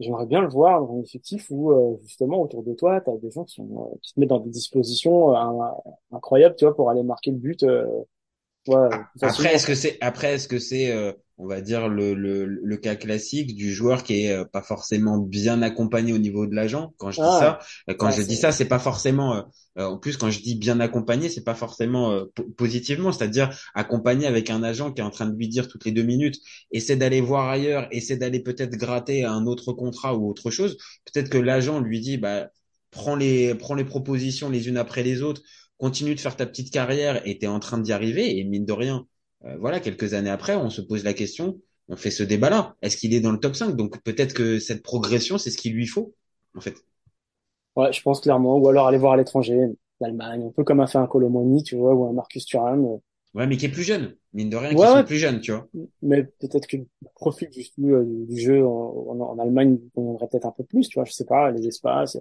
J'aimerais 0.00 0.26
bien 0.26 0.42
le 0.42 0.48
voir 0.48 0.80
dans 0.86 0.94
un 0.98 1.02
effectif 1.02 1.46
où 1.50 1.72
euh, 1.72 1.96
justement 2.04 2.42
autour 2.42 2.62
de 2.64 2.74
toi, 2.74 3.00
tu 3.00 3.10
as 3.10 3.16
des 3.18 3.30
gens 3.32 3.44
qui 3.44 3.54
sont 3.56 3.90
euh, 3.94 3.98
qui 4.02 4.14
te 4.14 4.20
mettent 4.20 4.30
dans 4.30 4.40
des 4.40 4.50
dispositions 4.50 5.36
euh, 5.36 5.70
incroyables, 6.12 6.56
tu 6.56 6.64
vois, 6.66 6.74
pour 6.76 6.90
aller 6.90 7.02
marquer 7.02 7.32
le 7.32 7.38
but 7.38 7.62
euh, 7.64 7.86
ouais, 8.66 8.88
Après, 9.22 9.54
est-ce 9.54 9.66
que 9.66 9.74
c'est 9.74 9.98
après 10.00 10.34
est-ce 10.34 10.48
que 10.48 10.58
c'est 10.58 10.90
euh, 10.92 11.12
on 11.38 11.46
va 11.46 11.60
dire 11.60 11.88
le, 11.88 12.14
le, 12.14 12.46
le 12.46 12.76
cas 12.76 12.96
classique 12.96 13.54
du 13.54 13.72
joueur 13.72 14.02
qui 14.02 14.24
est 14.24 14.32
euh, 14.32 14.44
pas 14.44 14.62
forcément 14.62 15.18
bien 15.18 15.62
accompagné 15.62 16.12
au 16.12 16.18
niveau 16.18 16.46
de 16.46 16.54
l'agent? 16.54 16.92
Quand 16.98 17.10
je 17.10 17.20
dis 17.20 17.30
Ah, 17.30 17.32
ça, 17.32 17.58
euh, 17.90 17.94
quand 17.94 18.10
je 18.10 18.22
dis 18.22 18.36
ça, 18.36 18.52
c'est 18.52 18.66
pas 18.68 18.78
forcément 18.78 19.36
euh, 19.78 19.86
en 19.86 19.98
plus 19.98 20.16
quand 20.16 20.30
je 20.30 20.40
dis 20.40 20.56
bien 20.56 20.80
accompagné, 20.80 21.28
c'est 21.28 21.44
pas 21.44 21.54
forcément 21.54 22.12
euh, 22.12 22.24
po- 22.34 22.44
positivement, 22.56 23.12
c'est-à-dire 23.12 23.50
accompagné 23.74 24.26
avec 24.26 24.50
un 24.50 24.62
agent 24.62 24.92
qui 24.92 25.00
est 25.00 25.04
en 25.04 25.10
train 25.10 25.26
de 25.26 25.36
lui 25.36 25.48
dire 25.48 25.68
toutes 25.68 25.84
les 25.84 25.92
deux 25.92 26.02
minutes, 26.04 26.36
essaie 26.72 26.96
d'aller 26.96 27.20
voir 27.20 27.48
ailleurs, 27.48 27.88
essaie 27.92 28.16
d'aller 28.16 28.40
peut-être 28.40 28.76
gratter 28.76 29.24
un 29.24 29.46
autre 29.46 29.72
contrat 29.72 30.16
ou 30.16 30.28
autre 30.28 30.50
chose. 30.50 30.76
Peut-être 31.12 31.28
que 31.30 31.38
l'agent 31.38 31.80
lui 31.80 32.00
dit 32.00 32.18
bah 32.18 32.48
prends 32.90 33.16
les 33.16 33.54
prends 33.54 33.74
les 33.74 33.84
propositions 33.84 34.48
les 34.50 34.68
unes 34.68 34.76
après 34.78 35.02
les 35.02 35.22
autres, 35.22 35.42
continue 35.78 36.14
de 36.14 36.20
faire 36.20 36.36
ta 36.36 36.46
petite 36.46 36.72
carrière 36.72 37.26
et 37.26 37.38
t'es 37.38 37.46
en 37.46 37.60
train 37.60 37.78
d'y 37.78 37.92
arriver 37.92 38.38
et 38.38 38.44
mine 38.44 38.64
de 38.66 38.72
rien 38.72 39.06
euh, 39.44 39.56
voilà, 39.58 39.80
quelques 39.80 40.14
années 40.14 40.30
après, 40.30 40.56
on 40.56 40.68
se 40.70 40.80
pose 40.80 41.04
la 41.04 41.14
question, 41.14 41.60
on 41.88 41.96
fait 41.96 42.10
ce 42.10 42.24
débat-là. 42.24 42.76
Est-ce 42.82 42.96
qu'il 42.96 43.14
est 43.14 43.20
dans 43.20 43.30
le 43.32 43.38
top 43.38 43.54
5? 43.54 43.76
Donc 43.76 44.02
peut-être 44.02 44.34
que 44.34 44.58
cette 44.58 44.82
progression, 44.82 45.38
c'est 45.38 45.50
ce 45.52 45.58
qu'il 45.58 45.74
lui 45.74 45.86
faut, 45.86 46.14
en 46.56 46.60
fait. 46.60 46.74
Ouais, 47.76 47.92
je 47.94 48.02
pense 48.02 48.20
clairement. 48.20 48.58
Ou 48.58 48.68
alors 48.68 48.88
aller 48.88 48.98
voir 48.98 49.12
à 49.14 49.16
l'étranger, 49.16 49.58
l'Allemagne, 50.00 50.44
un 50.46 50.50
peu 50.52 50.64
comme 50.64 50.80
a 50.80 50.86
fait 50.86 50.98
un 50.98 51.06
Colomoni, 51.06 51.62
tu 51.62 51.76
vois, 51.76 51.94
ou 51.94 52.06
un 52.06 52.12
Marcus 52.12 52.44
Thuram. 52.44 52.84
euh. 52.84 52.96
Ouais, 53.32 53.46
mais 53.46 53.56
qui 53.56 53.64
est 53.66 53.70
plus 53.70 53.84
jeune, 53.84 54.16
mine 54.34 54.50
de 54.50 54.56
rien, 54.58 54.74
qui 54.74 54.86
Ouais, 54.86 54.90
ouais, 54.90 55.04
plus 55.06 55.16
jeunes, 55.18 55.40
tu 55.40 55.52
vois. 55.52 55.66
mais 56.02 56.24
peut-être 56.24 56.66
que 56.66 56.76
le 56.78 56.86
profil 57.14 57.50
du, 57.50 57.62
du, 57.78 58.26
du 58.26 58.38
jeu 58.40 58.66
en, 58.66 58.70
en, 59.10 59.20
en 59.20 59.38
Allemagne 59.38 59.78
conviendrait 59.94 60.28
peut-être 60.28 60.46
un 60.46 60.52
peu 60.52 60.64
plus, 60.64 60.88
tu 60.88 60.96
vois, 60.98 61.04
je 61.04 61.12
sais 61.12 61.24
pas, 61.26 61.50
les 61.50 61.66
espaces. 61.68 62.18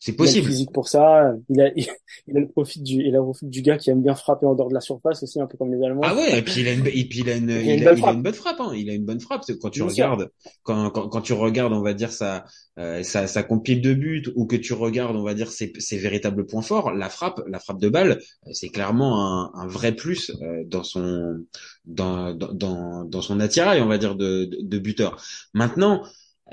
C'est 0.00 0.14
Il 0.18 0.28
a 0.28 0.32
le 0.32 0.38
possible. 0.38 0.42
physique 0.42 0.72
pour 0.72 0.88
ça. 0.88 1.34
Il 1.50 1.60
a, 1.60 1.70
il, 1.76 2.36
a 2.36 2.40
le 2.40 2.48
profil 2.48 2.82
du, 2.82 3.02
il 3.02 3.14
a 3.14 3.18
le 3.18 3.24
profil 3.24 3.50
du 3.50 3.62
gars 3.62 3.78
qui 3.78 3.90
aime 3.90 4.02
bien 4.02 4.14
frapper 4.16 4.46
en 4.46 4.54
dehors 4.56 4.68
de 4.70 4.74
la 4.74 4.80
surface 4.80 5.22
aussi, 5.22 5.40
un 5.40 5.46
peu 5.46 5.58
comme 5.58 5.72
les 5.74 5.80
Ah 6.02 6.12
Allemands. 6.12 6.14
ouais, 6.14 6.38
et 6.38 6.42
puis 6.42 6.62
il 6.62 6.68
a 6.68 6.72
une, 6.72 6.86
et 6.86 7.04
puis 7.08 7.20
il 7.20 7.30
a 7.30 7.36
une, 7.36 7.50
Il 7.60 7.70
a 7.70 7.74
une 7.74 7.80
il 7.80 7.84
a, 7.84 7.92
belle 7.92 7.98
il 7.98 8.08
a 8.08 8.12
une 8.12 8.22
bonne 8.22 8.34
frappe, 8.34 8.60
hein. 8.60 8.72
Il 8.74 8.88
a 8.90 8.94
une 8.94 9.04
bonne 9.04 9.20
frappe. 9.20 9.44
Quand 9.60 9.70
tu 9.70 9.82
bien 9.82 9.84
regardes, 9.84 10.30
quand, 10.62 10.90
quand, 10.90 11.08
quand 11.08 11.20
tu 11.20 11.34
regardes, 11.34 11.72
on 11.74 11.82
va 11.82 11.92
dire 11.94 12.12
sa, 12.12 12.44
euh, 12.78 13.02
sa, 13.02 13.26
sa 13.26 13.42
compile 13.42 13.82
de 13.82 13.92
but, 13.94 14.30
ou 14.36 14.46
que 14.46 14.56
tu 14.56 14.72
regardes, 14.72 15.16
on 15.16 15.22
va 15.24 15.34
dire 15.34 15.50
ses, 15.52 15.72
ses 15.78 15.98
véritables 15.98 16.46
points 16.46 16.62
forts, 16.62 16.92
la 16.92 17.10
frappe, 17.10 17.42
la 17.46 17.58
frappe 17.60 17.80
de 17.80 17.88
balle, 17.90 18.20
c'est 18.52 18.68
clairement 18.70 19.52
un, 19.54 19.60
un 19.62 19.66
vrai 19.66 19.92
plus 19.94 20.30
euh, 20.42 20.64
dans 20.66 20.84
son, 20.84 21.44
dans, 21.84 22.32
dans, 22.34 22.52
dans, 22.54 23.04
dans 23.04 23.22
son 23.22 23.40
attirail, 23.40 23.80
on 23.82 23.86
va 23.88 23.98
dire 23.98 24.14
de, 24.16 24.46
de, 24.46 24.58
de 24.62 24.78
buteur. 24.78 25.22
Maintenant, 25.54 26.02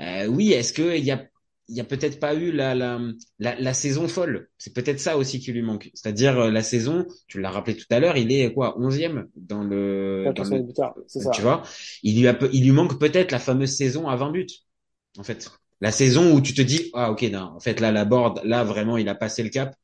euh, 0.00 0.26
oui, 0.26 0.52
est-ce 0.52 0.72
que 0.72 0.96
il 0.96 1.04
y 1.04 1.10
a 1.10 1.24
il 1.68 1.76
y 1.76 1.80
a 1.80 1.84
peut-être 1.84 2.18
pas 2.20 2.34
eu 2.34 2.50
la, 2.52 2.74
la, 2.74 2.98
la, 3.38 3.58
la 3.60 3.74
saison 3.74 4.08
folle. 4.08 4.48
C'est 4.58 4.74
peut-être 4.74 5.00
ça 5.00 5.16
aussi 5.18 5.40
qui 5.40 5.52
lui 5.52 5.62
manque. 5.62 5.90
C'est-à-dire 5.94 6.38
euh, 6.38 6.50
la 6.50 6.62
saison, 6.62 7.06
tu 7.26 7.40
l'as 7.40 7.50
rappelé 7.50 7.76
tout 7.76 7.86
à 7.90 8.00
l'heure, 8.00 8.16
il 8.16 8.32
est 8.32 8.52
quoi, 8.54 8.78
onzième 8.80 9.28
dans 9.36 9.62
le, 9.64 10.32
dans 10.34 10.44
ça. 10.44 10.56
tu 11.30 11.42
vois. 11.42 11.62
Il 12.02 12.20
lui 12.20 12.28
a, 12.28 12.38
il 12.52 12.64
lui 12.64 12.72
manque 12.72 12.98
peut-être 12.98 13.32
la 13.32 13.38
fameuse 13.38 13.76
saison 13.76 14.08
à 14.08 14.16
20 14.16 14.30
buts. 14.30 14.46
En 15.18 15.22
fait, 15.24 15.50
la 15.80 15.92
saison 15.92 16.32
où 16.34 16.40
tu 16.40 16.54
te 16.54 16.62
dis, 16.62 16.90
ah 16.94 17.10
ok, 17.10 17.22
non, 17.24 17.40
en 17.56 17.60
fait 17.60 17.80
là 17.80 17.92
la 17.92 18.04
board, 18.04 18.40
là 18.44 18.64
vraiment 18.64 18.96
il 18.96 19.08
a 19.08 19.14
passé 19.14 19.42
le 19.42 19.50
cap. 19.50 19.74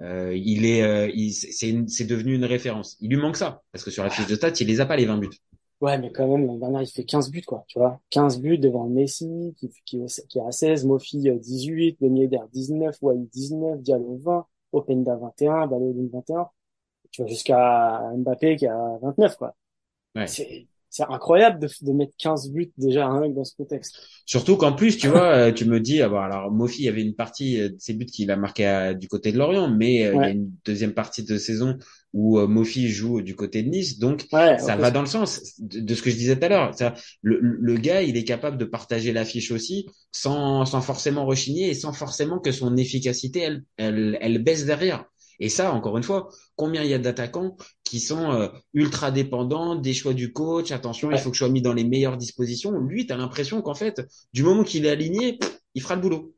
Euh, 0.00 0.34
il 0.36 0.66
est, 0.66 0.82
euh, 0.82 1.10
il, 1.14 1.32
c'est, 1.32 1.68
une- 1.70 1.88
c'est 1.88 2.06
devenu 2.06 2.34
une 2.34 2.44
référence. 2.44 2.96
Il 3.00 3.10
lui 3.10 3.16
manque 3.18 3.36
ça 3.36 3.62
parce 3.72 3.84
que 3.84 3.90
sur 3.90 4.02
la 4.04 4.10
fiche 4.10 4.26
de 4.26 4.34
stats, 4.36 4.52
il 4.60 4.66
les 4.66 4.80
a 4.80 4.86
pas 4.86 4.96
les 4.96 5.06
20 5.06 5.18
buts. 5.18 5.30
Ouais, 5.82 5.98
mais 5.98 6.12
quand 6.12 6.28
même, 6.28 6.46
l'année 6.46 6.60
dernière, 6.60 6.82
il 6.82 6.86
fait 6.88 7.04
15 7.04 7.30
buts, 7.30 7.42
quoi, 7.42 7.64
tu 7.68 7.78
vois. 7.78 8.00
15 8.10 8.40
buts 8.40 8.58
devant 8.58 8.88
Messi, 8.88 9.54
qui, 9.58 9.68
qui, 9.84 10.00
qui 10.28 10.38
est 10.38 10.42
à 10.46 10.52
16, 10.52 10.84
Mofi 10.86 11.28
euh, 11.28 11.38
18, 11.38 11.98
Ben 12.00 12.16
Yedder 12.16 12.38
19, 12.52 12.96
Wai 13.02 13.18
19, 13.32 13.82
Diallo 13.82 14.16
20, 14.22 14.46
Openda 14.72 15.16
21, 15.16 15.66
Balogun 15.66 16.08
21. 16.12 16.48
Tu 17.10 17.22
vois, 17.22 17.28
jusqu'à 17.30 18.12
Mbappé 18.16 18.56
qui 18.56 18.66
a 18.68 18.98
29, 19.02 19.36
quoi. 19.36 19.56
Ouais. 20.14 20.36
C'est, 20.36 20.68
c'est 20.90 21.04
incroyable 21.10 21.60
de, 21.60 21.68
de 21.82 21.92
mettre 21.92 22.14
15 22.18 22.50
buts 22.52 22.72
déjà 22.78 23.06
à 23.06 23.10
un 23.10 23.20
mec 23.20 23.34
dans 23.34 23.44
ce 23.44 23.56
contexte. 23.56 23.98
Surtout 24.26 24.56
qu'en 24.56 24.72
plus, 24.72 24.96
tu 24.98 25.08
vois, 25.08 25.48
euh, 25.48 25.52
tu 25.52 25.64
me 25.64 25.80
dis, 25.80 26.00
ah 26.02 26.08
bon, 26.08 26.18
alors 26.18 26.50
Mofi, 26.52 26.82
il 26.82 26.84
y 26.86 26.88
avait 26.88 27.02
une 27.02 27.14
partie 27.14 27.60
euh, 27.60 27.68
de 27.70 27.76
ses 27.78 27.94
buts 27.94 28.06
qu'il 28.06 28.30
a 28.30 28.36
marqué 28.36 28.64
à- 28.66 28.94
du 28.94 29.08
côté 29.08 29.32
de 29.32 29.38
Lorient, 29.38 29.68
mais 29.68 30.06
euh, 30.06 30.14
il 30.16 30.22
y 30.22 30.26
a 30.26 30.30
Ouais, 30.30 30.32
une 30.32 30.52
deuxième 30.64 30.94
partie 30.94 31.24
de 31.24 31.38
saison 31.38 31.76
où 32.12 32.38
euh, 32.38 32.46
Mofi 32.46 32.88
joue 32.88 33.22
du 33.22 33.34
côté 33.34 33.62
de 33.62 33.68
Nice, 33.68 33.98
donc 33.98 34.26
ouais, 34.32 34.58
ça 34.58 34.76
va 34.76 34.90
dans 34.90 35.00
le 35.00 35.06
sens 35.06 35.54
de, 35.58 35.80
de 35.80 35.94
ce 35.94 36.02
que 36.02 36.10
je 36.10 36.16
disais 36.16 36.38
tout 36.38 36.44
à 36.44 36.48
l'heure. 36.48 36.70
Le, 37.22 37.38
le 37.40 37.74
gars, 37.76 38.02
il 38.02 38.16
est 38.16 38.24
capable 38.24 38.58
de 38.58 38.64
partager 38.64 39.12
l'affiche 39.12 39.50
aussi, 39.50 39.86
sans, 40.12 40.64
sans 40.66 40.80
forcément 40.80 41.24
rechigner 41.26 41.70
et 41.70 41.74
sans 41.74 41.92
forcément 41.92 42.38
que 42.38 42.52
son 42.52 42.76
efficacité, 42.76 43.40
elle, 43.40 43.64
elle, 43.76 44.18
elle 44.20 44.42
baisse 44.42 44.64
derrière. 44.66 45.04
Et 45.40 45.48
ça, 45.48 45.72
encore 45.72 45.96
une 45.96 46.04
fois, 46.04 46.28
combien 46.54 46.84
il 46.84 46.90
y 46.90 46.94
a 46.94 46.98
d'attaquants 46.98 47.56
qui 47.82 47.98
sont 47.98 48.30
euh, 48.30 48.48
ultra 48.74 49.10
dépendants 49.10 49.74
des 49.74 49.92
choix 49.92 50.14
du 50.14 50.32
coach, 50.32 50.70
attention, 50.70 51.10
il 51.10 51.18
faut 51.18 51.30
que 51.30 51.34
je 51.34 51.40
sois 51.40 51.48
mis 51.48 51.62
dans 51.62 51.72
les 51.72 51.82
meilleures 51.82 52.16
dispositions. 52.16 52.70
Lui, 52.72 53.06
tu 53.06 53.12
as 53.12 53.16
l'impression 53.16 53.60
qu'en 53.60 53.74
fait, 53.74 54.02
du 54.32 54.44
moment 54.44 54.62
qu'il 54.62 54.86
est 54.86 54.90
aligné, 54.90 55.38
pff, 55.38 55.60
il 55.74 55.82
fera 55.82 55.96
le 55.96 56.02
boulot. 56.02 56.34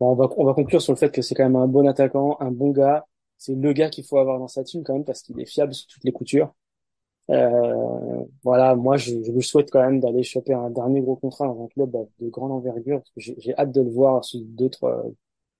Bon, 0.00 0.10
on 0.12 0.14
va, 0.16 0.28
on 0.36 0.44
va 0.44 0.52
conclure 0.52 0.82
sur 0.82 0.92
le 0.92 0.98
fait 0.98 1.10
que 1.10 1.22
c'est 1.22 1.34
quand 1.34 1.44
même 1.44 1.56
un 1.56 1.68
bon 1.68 1.88
attaquant, 1.88 2.36
un 2.40 2.50
bon 2.50 2.72
gars. 2.72 3.06
C'est 3.44 3.54
le 3.54 3.72
gars 3.74 3.90
qu'il 3.90 4.04
faut 4.04 4.18
avoir 4.18 4.38
dans 4.38 4.48
sa 4.48 4.64
team 4.64 4.82
quand 4.84 4.94
même 4.94 5.04
parce 5.04 5.22
qu'il 5.22 5.38
est 5.40 5.44
fiable 5.46 5.74
sur 5.74 5.86
toutes 5.88 6.04
les 6.04 6.12
coutures. 6.12 6.54
Euh, 7.30 8.24
voilà, 8.42 8.74
moi 8.76 8.96
je, 8.98 9.12
je 9.24 9.40
souhaite 9.40 9.70
quand 9.70 9.80
même 9.82 10.00
d'aller 10.00 10.22
choper 10.22 10.54
un 10.54 10.70
dernier 10.70 11.00
gros 11.02 11.16
contrat 11.16 11.46
dans 11.46 11.64
un 11.64 11.68
club 11.68 11.90
bah, 11.90 12.00
de 12.20 12.28
grande 12.30 12.52
envergure 12.52 13.00
parce 13.00 13.10
que 13.28 13.40
j'ai 13.40 13.56
hâte 13.58 13.72
de 13.72 13.82
le 13.82 13.90
voir 13.90 14.24
sous 14.24 14.40
d'autres 14.44 14.84
euh, 14.84 15.02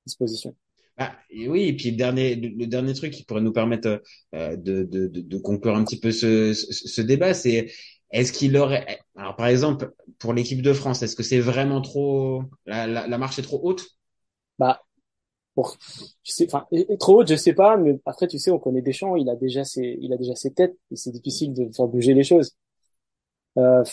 dispositions. 0.07 0.57
Ah, 0.97 1.17
et 1.31 1.49
oui, 1.49 1.63
et 1.65 1.73
puis 1.77 1.91
le 1.91 1.97
dernier, 1.97 2.37
le, 2.37 2.67
dernier 2.67 2.95
truc 2.95 3.13
qui 3.13 3.25
pourrait 3.25 3.41
nous 3.41 3.53
permettre 3.53 4.01
euh, 4.35 4.57
de, 4.57 4.85
de, 4.85 5.09
de, 5.09 5.21
de 5.23 5.39
conclure 5.39 5.75
un 5.77 5.85
petit 5.85 5.99
peu 5.99 6.13
ce, 6.13 6.55
ce, 6.55 6.73
ce 6.89 7.01
débat, 7.01 7.35
c'est 7.35 7.73
est-ce 8.13 8.33
qu'il 8.33 8.57
aurait, 8.57 9.01
alors 9.17 9.35
par 9.35 9.49
exemple 9.49 9.93
pour 10.21 10.33
l'équipe 10.33 10.63
de 10.63 10.73
France, 10.73 11.03
est-ce 11.03 11.17
que 11.17 11.25
c'est 11.25 11.41
vraiment 11.41 11.81
trop, 11.83 12.45
la, 12.67 12.87
la, 12.87 13.09
la 13.09 13.19
marche 13.19 13.39
est 13.41 13.43
trop 13.43 13.61
haute? 13.65 13.87
Bah, 14.59 14.85
pour, 15.55 15.77
je 16.25 16.33
sais, 16.33 16.47
enfin, 16.53 16.67
trop 17.01 17.21
haute, 17.21 17.29
je 17.29 17.37
sais 17.37 17.53
pas, 17.55 17.77
mais 17.77 17.99
après 18.07 18.27
tu 18.29 18.39
sais, 18.39 18.51
on 18.51 18.59
connaît 18.59 18.83
Deschamps, 18.83 19.17
il 19.17 19.29
a 19.31 19.37
déjà 19.37 19.65
ses, 19.65 19.99
il 20.01 20.13
a 20.13 20.17
déjà 20.17 20.35
ses 20.37 20.53
têtes 20.53 20.77
et 20.91 20.97
c'est 20.97 21.13
difficile 21.13 21.55
de 21.55 21.71
faire 21.75 21.87
bouger 21.89 22.15
les 22.15 22.25
choses. 22.25 22.57
Euh, 23.57 23.85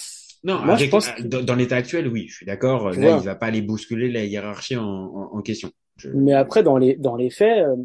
Non, 0.44 0.64
moi 0.66 0.76
je 0.78 0.88
pense 0.88 1.12
que, 1.12 1.22
dans, 1.24 1.44
dans 1.44 1.56
l'état 1.56 1.76
actuel, 1.76 2.08
oui, 2.08 2.28
je 2.28 2.36
suis 2.38 2.46
d'accord. 2.46 2.92
tu 2.92 3.00
Là, 3.00 3.12
il 3.12 3.24
vois, 3.24 3.26
va 3.26 3.36
pas 3.36 3.48
aller 3.48 3.62
bousculer 3.62 4.12
la 4.12 4.26
hiérarchie 4.26 4.76
en, 4.78 4.84
en, 4.86 5.36
en 5.38 5.42
question. 5.42 5.72
Je, 5.98 6.10
mais 6.14 6.34
après 6.34 6.64
dans 6.64 6.78
les 6.78 6.96
dans 6.96 7.16
les 7.16 7.30
faits. 7.30 7.66
euh, 7.66 7.76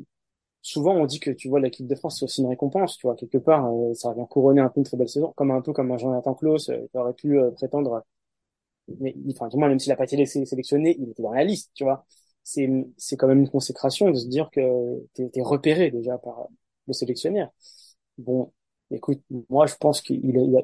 souvent 0.63 0.95
on 0.97 1.07
dit 1.07 1.21
que 1.21 1.31
tu 1.31 1.49
vois 1.49 1.61
l'équipe 1.61 1.87
de 1.89 1.95
France 1.97 2.19
c'est 2.21 2.25
aussi 2.27 2.43
une 2.43 2.49
récompense 2.49 2.99
tu 2.99 3.07
vois 3.07 3.17
quelque 3.17 3.39
part 3.39 3.67
euh, 3.73 3.95
ça 3.95 4.15
vient 4.15 4.27
couronner 4.27 4.61
un 4.63 4.69
peu 4.71 4.81
une 4.81 4.87
très 4.87 4.97
belle 4.99 5.09
saison 5.11 5.33
comme 5.37 5.51
un 5.53 5.63
peu 5.63 5.73
comme 5.73 5.93
un 5.93 5.99
Jonathan 5.99 6.35
Klaus 6.35 6.71
euh, 6.71 6.79
qui 6.93 6.99
aurait 6.99 7.15
pu 7.15 7.39
euh, 7.39 7.51
prétendre 7.53 8.05
mais 9.01 9.15
enfin 9.33 9.49
du 9.49 9.57
moins 9.59 9.69
même 9.69 9.79
s'il 9.81 9.93
a 9.93 9.97
pas 9.97 10.05
été 10.05 10.25
sé- 10.27 10.47
sélectionné 10.47 10.97
il 11.01 11.11
était 11.11 11.23
dans 11.23 11.33
la 11.33 11.45
liste 11.45 11.73
tu 11.75 11.85
vois 11.85 12.07
c'est 12.47 12.71
c'est 12.99 13.17
quand 13.17 13.29
même 13.29 13.41
une 13.41 13.51
consécration 13.51 14.11
de 14.11 14.17
se 14.17 14.29
dire 14.29 14.51
que 14.53 14.61
t'es 15.15 15.29
t'es 15.31 15.43
repéré 15.43 15.91
déjà 15.91 16.19
par 16.19 16.49
le 16.89 16.93
sélectionneur 16.95 17.51
bon 18.19 18.53
écoute 18.91 19.23
moi 19.51 19.67
je 19.67 19.77
pense 19.77 20.01
qu'il 20.03 20.37
a, 20.39 20.43
il 20.43 20.57
a- 20.59 20.63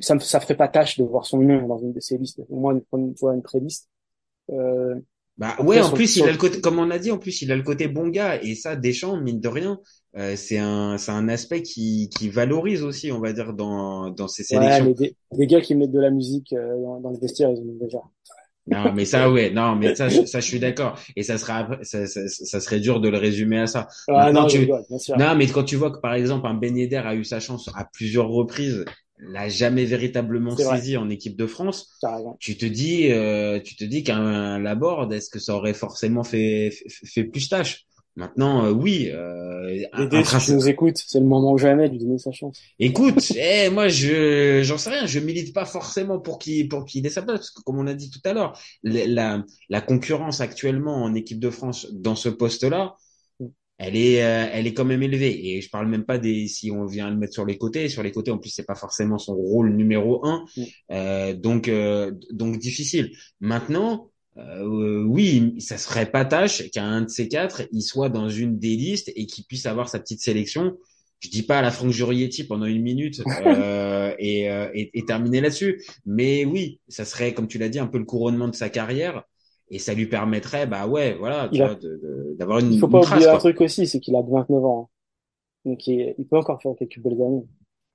ça 0.00 0.14
me 0.16 0.20
ça 0.20 0.40
ferait 0.40 0.56
pas 0.56 0.68
tâche 0.68 0.98
de 0.98 1.04
voir 1.04 1.26
son 1.26 1.38
nom 1.40 1.66
dans 1.68 1.78
une 1.78 1.92
de 1.92 2.00
ces 2.00 2.18
listes 2.18 2.42
au 2.50 2.56
moins 2.60 2.74
une, 2.74 2.84
une 3.00 3.16
fois 3.16 3.34
une 3.34 3.42
préliste 3.42 3.90
euh, 4.50 5.00
Bah 5.38 5.56
Après, 5.58 5.62
ouais, 5.62 5.82
en 5.82 5.90
plus 5.92 6.16
il 6.16 6.26
a 6.28 6.32
le 6.32 6.38
côté, 6.38 6.60
comme 6.62 6.78
on 6.78 6.90
a 6.90 6.98
dit, 6.98 7.10
en 7.10 7.18
plus 7.18 7.42
il 7.42 7.52
a 7.52 7.56
le 7.56 7.62
côté 7.62 7.88
bon 7.88 8.08
gars 8.08 8.42
et 8.42 8.54
ça, 8.54 8.74
Deschamps, 8.74 9.20
mine 9.20 9.38
de 9.40 9.48
rien, 9.48 9.78
euh, 10.16 10.34
c'est 10.34 10.56
un, 10.58 10.96
c'est 10.96 11.10
un 11.12 11.28
aspect 11.28 11.60
qui, 11.62 12.08
qui 12.08 12.30
valorise 12.30 12.82
aussi, 12.82 13.12
on 13.12 13.20
va 13.20 13.34
dire, 13.34 13.52
dans, 13.52 14.08
dans 14.10 14.28
ses 14.28 14.44
Ouais, 14.50 14.80
sélections. 14.80 14.82
mais 14.82 14.94
des, 14.94 15.16
des 15.32 15.46
gars 15.46 15.60
qui 15.60 15.74
mettent 15.76 15.92
de 15.92 16.00
la 16.00 16.10
musique 16.10 16.52
euh, 16.52 16.80
dans, 16.82 17.00
dans 17.00 17.10
le 17.10 17.18
vestiaire, 17.18 17.50
ils 17.50 17.60
ont 17.60 17.74
déjà. 17.80 18.02
Non, 18.68 18.92
mais 18.92 19.04
ça, 19.04 19.30
ouais, 19.30 19.50
non, 19.50 19.76
mais 19.76 19.94
ça, 19.94 20.08
je- 20.08 20.24
ça, 20.24 20.40
je 20.40 20.46
suis 20.46 20.58
d'accord. 20.58 20.98
Et 21.14 21.22
ça 21.22 21.38
sera, 21.38 21.68
ça, 21.82 22.06
ça, 22.06 22.26
ça 22.28 22.60
serait 22.60 22.80
dur 22.80 23.00
de 23.00 23.08
le 23.08 23.16
résumer 23.18 23.60
à 23.60 23.66
ça. 23.66 23.86
Ah 24.08 24.32
non, 24.32 24.46
tu- 24.46 24.56
je 24.56 24.60
rigole, 24.62 24.84
bien 24.88 24.98
sûr. 24.98 25.16
Non, 25.16 25.34
mais 25.36 25.46
quand 25.46 25.62
tu 25.64 25.76
vois 25.76 25.90
que 25.92 26.00
par 26.00 26.14
exemple 26.14 26.46
un 26.46 26.58
Yedder 26.60 26.96
a 26.96 27.14
eu 27.14 27.24
sa 27.24 27.38
chance 27.40 27.70
à 27.76 27.84
plusieurs 27.84 28.28
reprises, 28.28 28.84
l'a 29.18 29.48
jamais 29.48 29.84
véritablement 29.84 30.56
saisi 30.56 30.96
en 30.96 31.08
équipe 31.10 31.36
de 31.36 31.46
France. 31.46 31.90
Tu 32.38 32.56
te 32.58 32.66
dis, 32.66 33.10
euh, 33.12 33.60
tu 33.60 33.76
te 33.76 33.84
dis 33.84 34.02
qu'un 34.02 34.58
Laborde, 34.58 35.12
est-ce 35.12 35.30
que 35.30 35.38
ça 35.38 35.54
aurait 35.54 35.72
forcément 35.74 36.24
fait 36.24 36.70
fait, 36.70 37.06
fait 37.06 37.24
plus 37.24 37.48
tâche? 37.48 37.86
Maintenant, 38.16 38.64
euh, 38.64 38.70
oui. 38.70 39.10
Euh, 39.12 39.84
Dédé, 39.98 40.24
si 40.24 40.38
tu 40.38 40.52
nous 40.52 40.68
écoutes, 40.68 40.96
c'est 40.96 41.20
le 41.20 41.26
moment 41.26 41.52
ou 41.52 41.58
jamais 41.58 41.88
de 41.88 41.92
lui 41.92 41.98
donner 42.00 42.18
sa 42.18 42.32
chance. 42.32 42.58
Écoute, 42.78 43.30
eh, 43.36 43.68
moi, 43.68 43.88
je, 43.88 44.62
j'en 44.62 44.78
sais 44.78 44.90
rien. 44.90 45.06
Je 45.06 45.20
milite 45.20 45.54
pas 45.54 45.66
forcément 45.66 46.18
pour 46.18 46.38
qu'il, 46.38 46.68
pour 46.68 46.86
qu'il 46.86 47.06
ait 47.06 47.10
sa 47.10 47.22
place, 47.22 47.38
parce 47.38 47.50
que 47.50 47.62
comme 47.62 47.78
on 47.78 47.86
a 47.86 47.94
dit 47.94 48.10
tout 48.10 48.20
à 48.24 48.32
l'heure, 48.32 48.58
la, 48.82 49.06
la, 49.06 49.44
la 49.68 49.80
concurrence 49.82 50.40
actuellement 50.40 51.04
en 51.04 51.14
équipe 51.14 51.38
de 51.38 51.50
France 51.50 51.88
dans 51.92 52.16
ce 52.16 52.30
poste-là, 52.30 52.96
elle 53.78 53.96
est, 53.96 54.22
euh, 54.24 54.48
elle 54.52 54.66
est 54.66 54.72
quand 54.74 54.84
même 54.84 55.02
élevée. 55.02 55.48
Et 55.48 55.60
je 55.60 55.68
parle 55.68 55.88
même 55.88 56.04
pas 56.04 56.18
des, 56.18 56.48
si 56.48 56.70
on 56.70 56.86
vient 56.86 57.10
le 57.10 57.16
mettre 57.16 57.34
sur 57.34 57.44
les 57.44 57.58
côtés. 57.58 57.88
Sur 57.88 58.02
les 58.02 58.12
côtés, 58.12 58.30
en 58.30 58.38
plus, 58.38 58.50
c'est 58.50 58.64
pas 58.64 58.74
forcément 58.74 59.18
son 59.18 59.34
rôle 59.34 59.74
numéro 59.74 60.24
un. 60.26 60.44
Mm. 60.56 60.62
Euh, 60.92 61.34
donc, 61.34 61.68
euh, 61.68 62.12
donc 62.30 62.58
difficile. 62.58 63.12
Maintenant, 63.40 64.10
euh, 64.38 65.02
oui, 65.04 65.54
ça 65.58 65.78
serait 65.78 66.10
pas 66.10 66.24
tâche 66.24 66.68
qu'un 66.70 67.02
de 67.02 67.08
ces 67.08 67.28
quatre, 67.28 67.62
il 67.72 67.82
soit 67.82 68.08
dans 68.08 68.28
une 68.28 68.58
des 68.58 68.76
listes 68.76 69.10
et 69.16 69.26
qu'il 69.26 69.44
puisse 69.44 69.66
avoir 69.66 69.88
sa 69.88 69.98
petite 69.98 70.20
sélection. 70.20 70.76
Je 71.20 71.30
dis 71.30 71.42
pas 71.42 71.58
à 71.58 71.62
la 71.62 71.70
Franck 71.70 71.90
Jurietti 71.92 72.44
pendant 72.44 72.66
une 72.66 72.82
minute 72.82 73.22
euh, 73.46 74.14
et, 74.18 74.50
euh, 74.50 74.68
et, 74.74 74.90
et 74.98 75.04
terminer 75.06 75.40
là-dessus, 75.40 75.82
mais 76.04 76.44
oui, 76.44 76.80
ça 76.88 77.04
serait 77.06 77.32
comme 77.32 77.48
tu 77.48 77.58
l'as 77.58 77.70
dit 77.70 77.78
un 77.78 77.86
peu 77.86 77.98
le 77.98 78.04
couronnement 78.04 78.48
de 78.48 78.54
sa 78.54 78.68
carrière 78.68 79.22
et 79.70 79.78
ça 79.78 79.94
lui 79.94 80.06
permettrait, 80.06 80.66
bah 80.66 80.86
ouais, 80.86 81.14
voilà, 81.14 81.48
d'avoir 82.38 82.58
une, 82.60 82.72
Il 82.72 82.78
faut 82.78 82.86
une 82.86 82.92
pas 82.92 83.00
trace, 83.00 83.12
oublier 83.14 83.28
un 83.28 83.30
quoi. 83.32 83.40
truc 83.40 83.60
aussi, 83.62 83.86
c'est 83.86 84.00
qu'il 84.00 84.14
a 84.14 84.22
29 84.22 84.64
ans. 84.64 84.90
hein. 85.64 85.70
Donc 85.70 85.86
il, 85.86 86.14
il 86.18 86.26
peut 86.26 86.36
encore 86.36 86.60
faire 86.62 86.72
quelques 86.78 87.00
belles 87.00 87.20
années. 87.20 87.44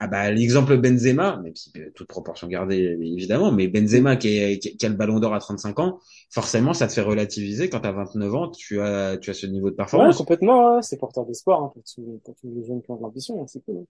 Ah 0.04 0.08
bah 0.08 0.32
l'exemple 0.32 0.78
Benzema, 0.78 1.38
même 1.44 1.56
si 1.56 1.72
euh, 1.78 1.92
toute 1.94 2.08
proportion 2.08 2.48
gardée 2.48 2.98
évidemment, 3.02 3.52
mais 3.52 3.68
Benzema 3.68 4.16
qui, 4.16 4.30
est, 4.38 4.58
qui, 4.60 4.86
a 4.86 4.90
le 4.90 4.96
Ballon 4.96 5.20
d'Or 5.20 5.36
à 5.36 5.40
35 5.40 5.80
ans, 5.80 6.00
forcément 6.32 6.74
ça 6.74 6.88
te 6.88 6.94
fait 6.94 7.02
relativiser 7.02 7.70
quand 7.70 7.86
à 7.86 7.92
29 7.92 8.34
ans 8.34 8.50
tu 8.50 8.82
as 8.82 9.18
tu 9.18 9.30
as 9.30 9.34
ce 9.36 9.46
niveau 9.46 9.70
de 9.70 9.76
Ouais, 9.94 10.14
performance. 10.16 10.16
complètement, 10.16 10.76
ouais, 10.76 10.82
c'est 10.82 10.98
porteur 10.98 11.26
d'espoir 11.26 11.64
hein, 11.64 11.70
pour, 11.74 11.82
tous, 11.84 12.02
pour 12.26 12.36
tous 12.36 12.54
les 12.54 12.66
jeunes 12.66 12.82
qui 12.82 12.92
ont 12.92 12.98
de 12.98 13.02
l'ambition, 13.04 13.42
hein, 13.42 13.46
c'est 13.48 13.64
cool. 13.64 13.86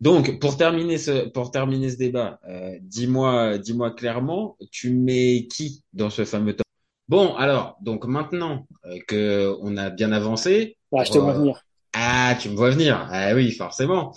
Donc 0.00 0.38
pour 0.40 0.56
terminer 0.56 0.98
ce 0.98 1.28
pour 1.28 1.50
terminer 1.50 1.90
ce 1.90 1.96
débat, 1.96 2.40
euh, 2.48 2.78
dis-moi 2.82 3.58
dis-moi 3.58 3.90
clairement, 3.92 4.56
tu 4.70 4.92
mets 4.92 5.46
qui 5.50 5.84
dans 5.92 6.10
ce 6.10 6.24
fameux 6.24 6.54
top? 6.54 6.64
Bon 7.08 7.34
alors 7.36 7.76
donc 7.82 8.04
maintenant 8.06 8.66
euh, 8.86 8.98
que 9.06 9.54
on 9.62 9.76
a 9.76 9.90
bien 9.90 10.12
avancé, 10.12 10.76
Ah, 10.92 11.02
je 11.04 11.10
te 11.10 11.16
vois 11.18 11.32
Euh, 11.32 11.34
venir. 11.34 11.64
Ah, 11.94 12.36
tu 12.40 12.50
me 12.50 12.56
vois 12.56 12.70
venir. 12.70 13.08
Ah 13.10 13.34
oui, 13.34 13.50
forcément. 13.52 14.14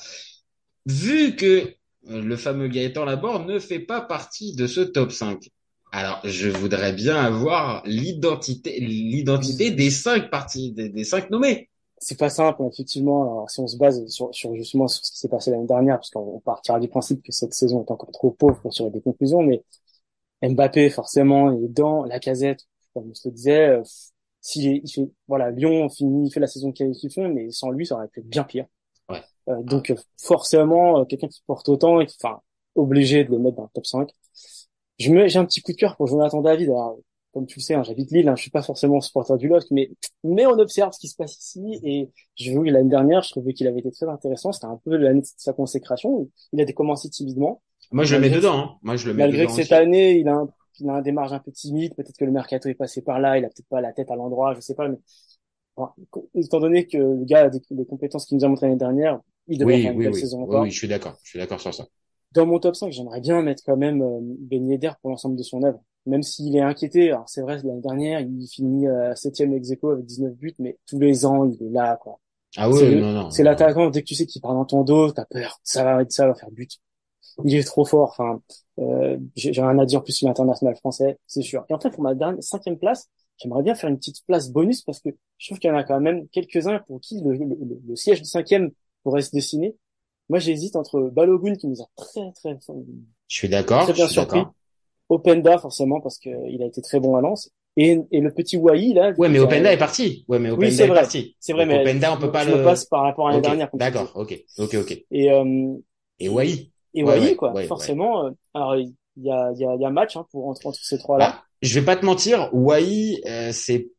Vu 0.85 1.35
que 1.35 1.73
euh, 2.09 2.21
le 2.21 2.35
fameux 2.37 2.67
Gaëtan 2.67 3.05
Laborde 3.05 3.47
ne 3.47 3.59
fait 3.59 3.79
pas 3.79 4.01
partie 4.01 4.55
de 4.55 4.67
ce 4.67 4.81
top 4.81 5.11
5. 5.11 5.49
Alors, 5.91 6.21
je 6.23 6.49
voudrais 6.49 6.93
bien 6.93 7.15
avoir 7.17 7.83
l'identité, 7.85 8.79
l'identité 8.79 9.71
des 9.71 9.89
cinq 9.91 10.29
parties, 10.29 10.71
des, 10.71 10.89
des 10.89 11.03
cinq 11.03 11.29
nommés. 11.29 11.69
C'est 11.97 12.17
pas 12.17 12.29
simple, 12.29 12.63
effectivement. 12.71 13.23
Alors, 13.23 13.49
si 13.51 13.59
on 13.59 13.67
se 13.67 13.77
base 13.77 14.05
sur, 14.07 14.33
sur 14.33 14.55
justement 14.55 14.87
sur 14.87 15.05
ce 15.05 15.11
qui 15.11 15.19
s'est 15.19 15.29
passé 15.29 15.51
l'année 15.51 15.67
dernière, 15.67 15.97
parce 15.97 16.09
qu'on 16.09 16.39
partira 16.39 16.79
du 16.79 16.87
principe 16.87 17.21
que 17.23 17.31
cette 17.31 17.53
saison 17.53 17.83
est 17.85 17.91
encore 17.91 18.11
trop 18.11 18.31
pauvre 18.31 18.59
pour 18.61 18.71
tirer 18.73 18.89
des 18.89 19.01
conclusions, 19.01 19.43
mais 19.43 19.63
Mbappé, 20.43 20.89
forcément, 20.91 21.51
il 21.51 21.65
est 21.65 21.69
dans 21.69 22.05
la 22.05 22.19
casette, 22.19 22.67
comme 22.93 23.13
je 23.15 23.21
te 23.21 23.29
disais. 23.29 23.69
euh, 23.69 23.83
S'il 24.41 24.81
il 24.83 24.91
fait, 24.91 25.09
voilà, 25.27 25.51
Lyon 25.51 25.89
finit, 25.89 26.27
il 26.27 26.31
fait 26.33 26.39
la 26.41 26.47
saison 26.47 26.71
qu'ils 26.71 27.11
font, 27.13 27.29
mais 27.29 27.51
sans 27.51 27.71
lui, 27.71 27.85
ça 27.87 27.95
aurait 27.95 28.07
été 28.07 28.21
bien 28.21 28.43
pire. 28.43 28.65
Euh, 29.49 29.61
donc, 29.63 29.89
euh, 29.91 29.95
forcément, 30.21 30.99
euh, 31.01 31.05
quelqu'un 31.05 31.27
qui 31.27 31.41
porte 31.47 31.67
autant 31.69 31.99
et 32.01 32.05
qui, 32.05 32.17
enfin, 32.23 32.41
obligé 32.75 33.23
de 33.23 33.31
le 33.31 33.39
mettre 33.39 33.57
dans 33.57 33.63
le 33.63 33.69
top 33.73 33.85
5. 33.85 34.09
Je 34.99 35.11
me, 35.11 35.27
j'ai 35.27 35.39
un 35.39 35.45
petit 35.45 35.61
coup 35.61 35.71
de 35.71 35.77
cœur 35.77 35.95
pour 35.97 36.07
Jonathan 36.07 36.41
David. 36.41 36.69
Alors, 36.69 36.99
comme 37.33 37.45
tu 37.47 37.59
le 37.59 37.63
sais, 37.63 37.73
hein, 37.75 37.83
j'habite 37.83 38.11
Lille, 38.11 38.27
hein, 38.27 38.35
je 38.35 38.41
suis 38.41 38.51
pas 38.51 38.61
forcément 38.61 38.99
supporter 39.01 39.37
du 39.37 39.47
LOSC, 39.47 39.67
mais, 39.71 39.89
mais 40.23 40.45
on 40.45 40.59
observe 40.59 40.91
ce 40.93 40.99
qui 40.99 41.07
se 41.07 41.15
passe 41.15 41.37
ici 41.37 41.79
et 41.83 42.09
je 42.35 42.51
vu 42.51 42.69
l'année 42.69 42.89
dernière, 42.89 43.23
je 43.23 43.29
trouvais 43.31 43.53
qu'il 43.53 43.67
avait 43.67 43.79
été 43.79 43.89
très 43.91 44.07
intéressant. 44.07 44.51
C'était 44.51 44.65
un 44.67 44.79
peu 44.83 44.95
l'année 44.97 45.21
de 45.21 45.27
sa 45.37 45.53
consécration. 45.53 46.29
Il 46.53 46.61
a 46.61 46.65
commencé 46.73 47.09
timidement. 47.09 47.61
Moi, 47.91 48.03
je 48.03 48.15
le 48.15 48.21
mets 48.21 48.29
dedans. 48.29 48.57
hein. 48.57 48.77
Moi, 48.83 48.95
je 48.97 49.07
le 49.07 49.13
mets 49.13 49.23
Malgré 49.23 49.43
dedans 49.43 49.47
que 49.47 49.53
cette 49.53 49.71
aussi. 49.71 49.73
année, 49.73 50.17
il 50.19 50.27
a 50.27 50.35
un, 50.35 50.49
il 50.79 50.89
a 50.89 50.93
un 50.93 51.01
démarrage 51.01 51.33
un 51.33 51.39
peu 51.39 51.51
timide. 51.51 51.95
Peut-être 51.95 52.17
que 52.17 52.25
le 52.25 52.31
mercato 52.31 52.69
est 52.69 52.73
passé 52.73 53.01
par 53.01 53.19
là. 53.19 53.37
Il 53.37 53.45
a 53.45 53.49
peut-être 53.49 53.67
pas 53.69 53.81
la 53.81 53.93
tête 53.93 54.11
à 54.11 54.15
l'endroit. 54.15 54.53
Je 54.53 54.59
sais 54.59 54.75
pas, 54.75 54.87
mais 54.89 54.97
bon, 55.77 55.87
étant 56.35 56.59
donné 56.59 56.85
que 56.87 56.97
le 56.97 57.25
gars 57.25 57.45
a 57.45 57.49
des, 57.49 57.61
des 57.71 57.85
compétences 57.85 58.25
qu'il 58.25 58.37
nous 58.37 58.45
a 58.45 58.47
montré 58.49 58.67
l'année 58.67 58.77
dernière, 58.77 59.19
il 59.47 59.57
devrait 59.59 59.77
Oui, 59.77 59.79
faire 59.79 59.93
une 59.93 60.01
oui, 60.01 60.05
belle 60.05 60.13
oui. 60.13 60.15
saison 60.15 60.41
Oui, 60.43 60.57
encore. 60.57 60.59
oui, 60.59 60.71
je 60.71 60.77
suis 60.77 60.87
d'accord. 60.87 61.17
Je 61.23 61.29
suis 61.29 61.39
d'accord 61.39 61.61
sur 61.61 61.73
ça. 61.73 61.87
Dans 62.33 62.45
mon 62.45 62.59
top 62.59 62.75
5, 62.75 62.91
j'aimerais 62.91 63.21
bien 63.21 63.41
mettre 63.41 63.63
quand 63.65 63.77
même 63.77 64.01
euh, 64.01 64.19
Ben 64.21 64.67
Yedder 64.69 64.91
pour 65.01 65.09
l'ensemble 65.11 65.35
de 65.37 65.43
son 65.43 65.63
œuvre. 65.63 65.81
Même 66.05 66.23
s'il 66.23 66.55
est 66.55 66.61
inquiété, 66.61 67.11
alors 67.11 67.29
c'est 67.29 67.41
vrai, 67.41 67.57
l'année 67.63 67.81
dernière, 67.81 68.19
il 68.21 68.47
finit 68.47 68.87
euh, 68.87 69.13
septième 69.15 69.53
ex 69.53 69.69
aequo 69.71 69.91
avec 69.91 70.05
19 70.05 70.33
buts, 70.35 70.55
mais 70.59 70.77
tous 70.87 70.99
les 70.99 71.25
ans, 71.25 71.45
il 71.45 71.61
est 71.63 71.69
là, 71.69 71.97
quoi. 72.01 72.19
Ah 72.55 72.69
oui, 72.69 72.95
non, 72.95 73.11
non. 73.13 73.29
C'est 73.29 73.43
l'attaquant, 73.43 73.89
dès 73.89 74.01
que 74.01 74.07
tu 74.07 74.15
sais 74.15 74.25
qu'il 74.25 74.41
part 74.41 74.53
dans 74.53 74.65
ton 74.65 74.83
dos, 74.83 75.11
t'as 75.11 75.25
peur, 75.25 75.59
ça 75.63 75.83
va 75.83 76.01
être 76.01 76.11
ça, 76.11 76.27
va 76.27 76.35
faire 76.35 76.51
but. 76.51 76.79
Il 77.45 77.55
est 77.55 77.63
trop 77.63 77.85
fort, 77.85 78.09
enfin, 78.09 78.41
euh, 78.79 79.17
j'ai 79.35 79.51
rien 79.51 79.77
à 79.79 79.85
dire, 79.85 79.99
en 79.99 80.03
plus 80.03 80.21
il 80.21 80.27
est 80.27 80.29
international 80.31 80.75
français, 80.77 81.19
c'est 81.27 81.41
sûr. 81.43 81.65
Et 81.69 81.73
enfin, 81.73 81.89
pour 81.89 82.03
ma 82.03 82.15
dernière, 82.15 82.43
cinquième 82.43 82.77
place, 82.79 83.09
j'aimerais 83.37 83.63
bien 83.63 83.75
faire 83.75 83.89
une 83.89 83.97
petite 83.97 84.25
place 84.27 84.49
bonus 84.51 84.81
parce 84.83 84.99
que 85.01 85.09
je 85.37 85.47
trouve 85.49 85.59
qu'il 85.59 85.69
y 85.69 85.73
en 85.73 85.77
a 85.77 85.83
quand 85.83 85.99
même 86.01 86.27
quelques-uns 86.29 86.79
pour 86.87 86.99
qui 87.01 87.21
le, 87.21 87.33
le- 87.33 87.45
le- 87.45 87.81
le 87.87 87.95
siège 87.95 88.21
du 88.21 88.27
cinquième 88.29 88.71
pourrait 89.03 89.21
se 89.21 89.31
dessiner. 89.31 89.75
Moi, 90.29 90.39
j'hésite 90.39 90.75
entre 90.75 91.01
Balogun 91.01 91.55
qui 91.55 91.67
nous 91.67 91.81
a 91.81 91.85
très, 91.97 92.31
très, 92.33 92.57
Je 93.27 93.35
suis 93.37 93.49
d'accord. 93.49 93.83
très 93.83 93.93
bien 93.93 94.05
je 94.05 94.11
suis 94.11 94.21
surpris. 94.21 94.39
Openda, 95.09 95.57
forcément, 95.57 95.99
parce 95.99 96.17
qu'il 96.17 96.61
a 96.61 96.65
été 96.65 96.81
très 96.81 96.99
bon 96.99 97.15
à 97.15 97.21
Lens. 97.21 97.51
Et, 97.77 97.99
et 98.11 98.19
le 98.21 98.31
petit 98.31 98.57
Wai, 98.57 98.93
là. 98.93 99.13
Ouais, 99.17 99.29
mais 99.29 99.39
a- 99.39 99.43
Openda 99.43 99.71
est 99.73 99.77
parti. 99.77 100.25
Ouais, 100.27 100.39
mais 100.39 100.49
Openda 100.51 100.69
c'est 100.71 100.83
est 100.83 100.87
vrai. 100.87 101.01
parti. 101.01 101.35
C'est 101.39 101.53
vrai, 101.53 101.65
Donc, 101.65 101.75
mais 101.75 101.81
Openda, 101.87 102.11
on 102.13 102.15
je 102.15 102.21
peut 102.21 102.31
pas 102.31 102.45
je 102.45 102.51
le. 102.51 102.63
passe 102.63 102.85
par 102.85 103.01
rapport 103.03 103.27
à 103.27 103.31
l'année 103.31 103.41
Ok, 103.41 103.47
dernière. 103.47 103.69
D'accord. 103.73 104.11
Ok. 104.15 104.39
Ok. 104.57 104.75
Ok. 104.75 104.97
Et, 105.11 105.31
euh, 105.31 105.75
Et 106.19 106.29
Wai. 106.29 106.71
et 106.93 107.03
Wai, 107.03 107.19
ouais, 107.19 107.35
quoi, 107.35 107.53
ouais, 107.53 107.67
forcément. 107.67 108.25
euh, 108.25 108.31
alors, 108.53 108.75
il 108.75 108.93
y 109.17 109.31
a, 109.31 109.51
il 109.53 109.59
y 109.59 109.65
a, 109.65 109.75
il 109.75 109.81
y 109.81 109.85
a 109.85 109.89
match 109.89 110.15
hein, 110.17 110.25
pour 110.31 110.47
entre, 110.47 110.65
entre 110.67 110.79
ces 110.81 110.97
trois-là. 110.97 111.25
Bah, 111.25 111.43
je 111.61 111.79
vais 111.79 111.85
pas 111.85 111.95
te 111.95 112.05
mentir, 112.05 112.49
Wai, 112.53 113.21
euh, 113.25 113.51
c'est 113.51 113.89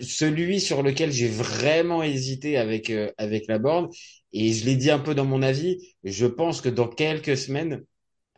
celui 0.00 0.60
sur 0.60 0.82
lequel 0.82 1.12
j'ai 1.12 1.28
vraiment 1.28 2.02
hésité 2.02 2.56
avec 2.56 2.90
euh, 2.90 3.10
avec 3.18 3.46
la 3.48 3.58
borne 3.58 3.88
et 4.32 4.52
je 4.52 4.64
l'ai 4.64 4.76
dit 4.76 4.90
un 4.90 4.98
peu 4.98 5.14
dans 5.14 5.24
mon 5.24 5.42
avis. 5.42 5.78
Je 6.04 6.26
pense 6.26 6.60
que 6.60 6.68
dans 6.68 6.88
quelques 6.88 7.36
semaines, 7.36 7.84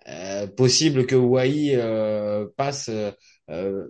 euh, 0.08 0.46
possible 0.46 1.06
que 1.06 1.16
Wai 1.16 1.72
euh, 1.76 2.46
passe 2.56 2.88
euh, 2.90 3.10
euh, 3.50 3.86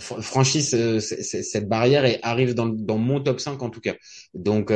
franchisse 0.00 0.74
euh, 0.74 1.00
cette 1.00 1.68
barrière 1.68 2.04
et 2.06 2.18
arrive 2.22 2.54
dans 2.54 2.66
dans 2.68 2.98
mon 2.98 3.20
top 3.22 3.40
5 3.40 3.62
en 3.62 3.70
tout 3.70 3.80
cas. 3.80 3.94
Donc 4.34 4.72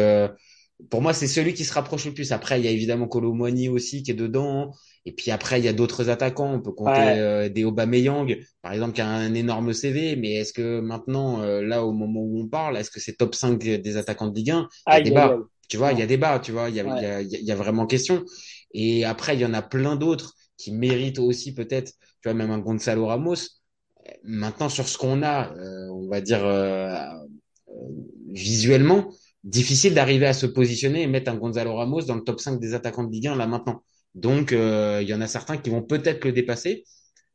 pour 0.90 1.02
moi, 1.02 1.14
c'est 1.14 1.28
celui 1.28 1.54
qui 1.54 1.64
se 1.64 1.72
rapproche 1.72 2.04
le 2.06 2.14
plus. 2.14 2.32
Après, 2.32 2.60
il 2.60 2.64
y 2.64 2.68
a 2.68 2.70
évidemment 2.72 3.06
Colomboigny 3.08 3.68
aussi 3.68 4.02
qui 4.02 4.10
est 4.10 4.14
dedans. 4.14 4.74
Et 5.04 5.12
puis 5.12 5.30
après, 5.32 5.58
il 5.60 5.64
y 5.64 5.68
a 5.68 5.72
d'autres 5.72 6.10
attaquants. 6.10 6.52
On 6.54 6.60
peut 6.60 6.72
compter 6.72 7.00
Ouais. 7.00 7.18
euh, 7.18 7.48
des 7.48 7.64
Aubameyang, 7.64 8.36
par 8.62 8.72
exemple, 8.72 8.94
qui 8.94 9.00
a 9.00 9.08
un 9.08 9.34
énorme 9.34 9.72
CV. 9.72 10.16
Mais 10.16 10.34
est-ce 10.34 10.52
que 10.52 10.80
maintenant, 10.80 11.42
euh, 11.42 11.60
là, 11.62 11.84
au 11.84 11.92
moment 11.92 12.20
où 12.20 12.40
on 12.40 12.48
parle, 12.48 12.76
est-ce 12.76 12.90
que 12.90 13.00
c'est 13.00 13.14
top 13.16 13.34
5 13.34 13.58
des 13.58 13.96
attaquants 13.96 14.28
de 14.28 14.34
Ligue 14.36 14.50
1 14.52 14.68
Il 14.86 14.90
y 14.90 14.92
a 14.92 14.94
Aïe, 14.96 15.02
débat. 15.02 15.26
aïe. 15.32 15.38
Tu 15.68 15.76
vois, 15.76 15.92
il 15.92 15.98
y 15.98 16.02
a 16.02 16.06
débat. 16.06 16.38
Tu 16.38 16.52
vois, 16.52 16.68
il 16.70 16.76
y 16.76 16.80
a, 16.80 16.84
Ouais. 16.84 16.92
il 16.98 17.02
y 17.02 17.06
a, 17.06 17.20
il 17.22 17.28
y 17.32 17.36
a- 17.36 17.38
il 17.40 17.44
y 17.46 17.52
a 17.52 17.56
vraiment 17.56 17.86
question. 17.86 18.24
Et 18.74 19.04
après, 19.04 19.34
il 19.36 19.40
y 19.40 19.46
en 19.46 19.54
a 19.54 19.62
plein 19.62 19.96
d'autres 19.96 20.34
qui 20.56 20.70
méritent 20.72 21.18
aussi 21.18 21.52
peut-être, 21.54 21.92
tu 22.20 22.28
vois, 22.28 22.34
même 22.34 22.50
un 22.50 22.58
Gonzalo 22.58 23.06
Ramos. 23.06 23.36
Maintenant, 24.24 24.68
sur 24.68 24.88
ce 24.88 24.98
qu'on 24.98 25.22
a, 25.22 25.52
euh, 25.56 25.88
on 25.90 26.08
va 26.08 26.20
dire 26.20 26.44
euh, 26.44 26.94
euh, 27.68 27.72
visuellement, 28.32 29.08
difficile 29.44 29.94
d'arriver 29.94 30.26
à 30.26 30.32
se 30.32 30.46
positionner 30.46 31.02
et 31.02 31.06
mettre 31.06 31.30
un 31.30 31.36
Gonzalo 31.36 31.74
Ramos 31.74 32.02
dans 32.02 32.14
le 32.14 32.22
top 32.22 32.40
5 32.40 32.60
des 32.60 32.74
attaquants 32.74 33.04
de 33.04 33.12
Ligue 33.12 33.28
1 33.28 33.36
là 33.36 33.46
maintenant. 33.46 33.82
Donc, 34.14 34.52
euh, 34.52 35.00
il 35.02 35.08
y 35.08 35.14
en 35.14 35.20
a 35.20 35.26
certains 35.26 35.56
qui 35.58 35.70
vont 35.70 35.82
peut-être 35.82 36.24
le 36.24 36.32
dépasser, 36.32 36.84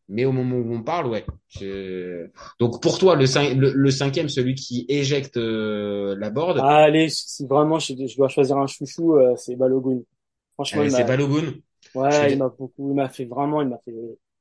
mais 0.10 0.26
au 0.26 0.32
moment 0.34 0.58
où 0.58 0.74
on 0.76 0.84
parle, 0.84 1.08
ouais. 1.08 1.26
je- 1.50 2.28
Donc, 2.60 2.82
pour 2.82 3.00
toi, 3.00 3.16
le, 3.16 3.26
cin- 3.26 3.56
le, 3.58 3.74
le 3.74 3.92
cinquième, 3.92 4.30
celui 4.30 4.56
qui 4.56 4.86
éjecte 4.90 5.38
euh, 5.38 6.16
la 6.20 6.30
board, 6.32 6.60
Ah, 6.60 6.84
allez, 6.86 7.10
si 7.10 7.46
vraiment 7.46 7.78
je, 7.80 7.94
je 8.08 8.16
dois 8.18 8.30
choisir 8.30 8.58
un 8.58 8.66
chouchou, 8.68 9.16
euh, 9.16 9.36
c'est 9.36 9.56
Balogun. 9.56 10.02
Franchement, 10.56 10.88
c'est 10.90 11.04
Balogun. 11.04 11.54
ouais, 11.96 12.32
je 12.32 12.34
il 12.34 12.38
m'a 12.38 12.50
beaucoup, 12.50 12.90
il 12.92 12.96
m'a 12.96 13.10
fait 13.10 13.26
vraiment, 13.26 13.62
il 13.62 13.70
m'a 13.70 13.80
fait, 13.80 13.94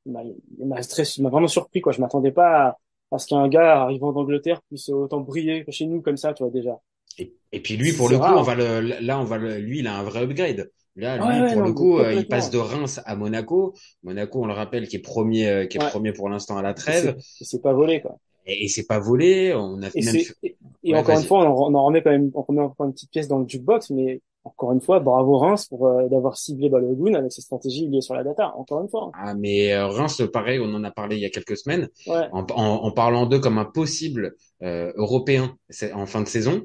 il 0.06 0.12
m'a, 0.12 0.22
il 0.24 0.66
m'a 0.66 0.82
stressé, 0.82 1.20
il 1.20 1.24
m'a 1.24 1.30
vraiment 1.30 1.48
surpris, 1.48 1.80
quoi. 1.82 1.92
Je 1.92 2.00
m'attendais 2.00 2.32
pas 2.32 2.68
à, 2.70 2.78
à 3.16 3.18
ce 3.18 3.28
qu'un 3.28 3.48
gars 3.48 3.82
arrivant 3.82 4.12
d'Angleterre 4.12 4.62
puisse 4.68 4.88
autant 4.90 5.20
briller 5.20 5.64
que 5.64 5.72
chez 5.72 5.86
nous 5.86 6.02
comme 6.02 6.16
ça, 6.18 6.34
tu 6.34 6.42
vois 6.44 6.52
déjà. 6.52 6.80
Et, 7.18 7.34
et 7.52 7.60
puis 7.62 7.76
lui, 7.76 7.92
pour 7.92 8.08
le 8.08 8.18
coup, 8.18 8.34
rare. 8.34 8.36
on 8.36 8.42
va 8.42 8.54
le, 8.54 8.80
là, 8.80 9.18
on 9.18 9.24
va 9.24 9.38
le, 9.38 9.58
lui, 9.58 9.78
il 9.80 9.86
a 9.86 9.96
un 9.98 10.02
vrai 10.02 10.22
upgrade. 10.24 10.70
Là, 10.96 11.16
lui, 11.18 11.42
Ouais, 11.42 11.52
pour 11.52 11.62
le 11.62 11.72
coup, 11.72 11.98
euh, 11.98 12.14
il 12.14 12.26
passe 12.26 12.50
de 12.50 12.58
Reims 12.58 13.00
à 13.04 13.16
Monaco. 13.16 13.74
Monaco, 14.02 14.42
on 14.42 14.46
le 14.46 14.54
rappelle, 14.54 14.88
qui 14.88 14.96
est 14.96 15.00
premier, 15.00 15.46
euh, 15.48 15.66
qui 15.66 15.76
est 15.76 15.82
Ouais. 15.82 15.90
premier 15.90 16.12
pour 16.12 16.28
l'instant 16.30 16.56
à 16.56 16.62
la 16.62 16.72
trêve. 16.74 17.16
c'est- 17.18 17.42
et 17.42 17.44
c'est 17.44 17.60
pas 17.62 17.74
volé, 17.74 18.00
quoi. 18.00 18.18
Et, 18.46 18.64
et 18.64 18.68
c'est 18.68 18.86
pas 18.86 18.98
volé. 18.98 19.52
On 19.54 19.82
a 19.82 19.88
Et, 19.94 20.02
même. 20.04 20.14
c'est, 20.14 20.34
et, 20.42 20.56
et 20.84 20.92
Ouais, 20.92 20.98
encore 20.98 21.18
une 21.18 21.24
fois, 21.26 21.40
on 21.44 21.48
en, 21.50 21.70
on 21.70 21.74
en 21.74 21.84
remet 21.84 22.02
quand 22.02 22.10
même, 22.10 22.30
on 22.34 22.42
remet 22.42 22.62
encore 22.62 22.86
une 22.86 22.92
petite 22.92 23.10
pièce 23.10 23.28
dans 23.28 23.38
le 23.40 23.46
jukebox, 23.48 23.90
mais 23.90 24.22
encore 24.44 24.72
une 24.72 24.80
fois, 24.80 25.00
bravo 25.00 25.36
Reims 25.38 25.66
pour 25.66 25.86
euh, 25.88 26.08
d'avoir 26.08 26.36
ciblé 26.38 26.68
Balogun 26.70 27.14
avec 27.14 27.32
ses 27.32 27.42
stratégies 27.42 27.88
liées 27.88 28.00
sur 28.00 28.14
la 28.14 28.22
data. 28.24 28.54
Encore 28.56 28.80
une 28.80 28.88
fois. 28.88 29.10
Ah, 29.14 29.34
mais 29.34 29.76
Reims, 29.76 30.22
pareil, 30.32 30.60
on 30.60 30.72
en 30.72 30.84
a 30.84 30.90
parlé 30.92 31.16
il 31.16 31.20
y 31.22 31.24
a 31.26 31.30
quelques 31.30 31.56
semaines, 31.58 31.88
Ouais. 32.06 32.28
en, 32.32 32.46
en, 32.54 32.62
en 32.84 32.90
parlant 32.92 33.26
d'eux 33.26 33.40
comme 33.40 33.58
un 33.58 33.64
possible 33.64 34.34
européen 34.62 35.56
en 35.92 36.06
fin 36.06 36.22
de 36.22 36.28
saison. 36.28 36.62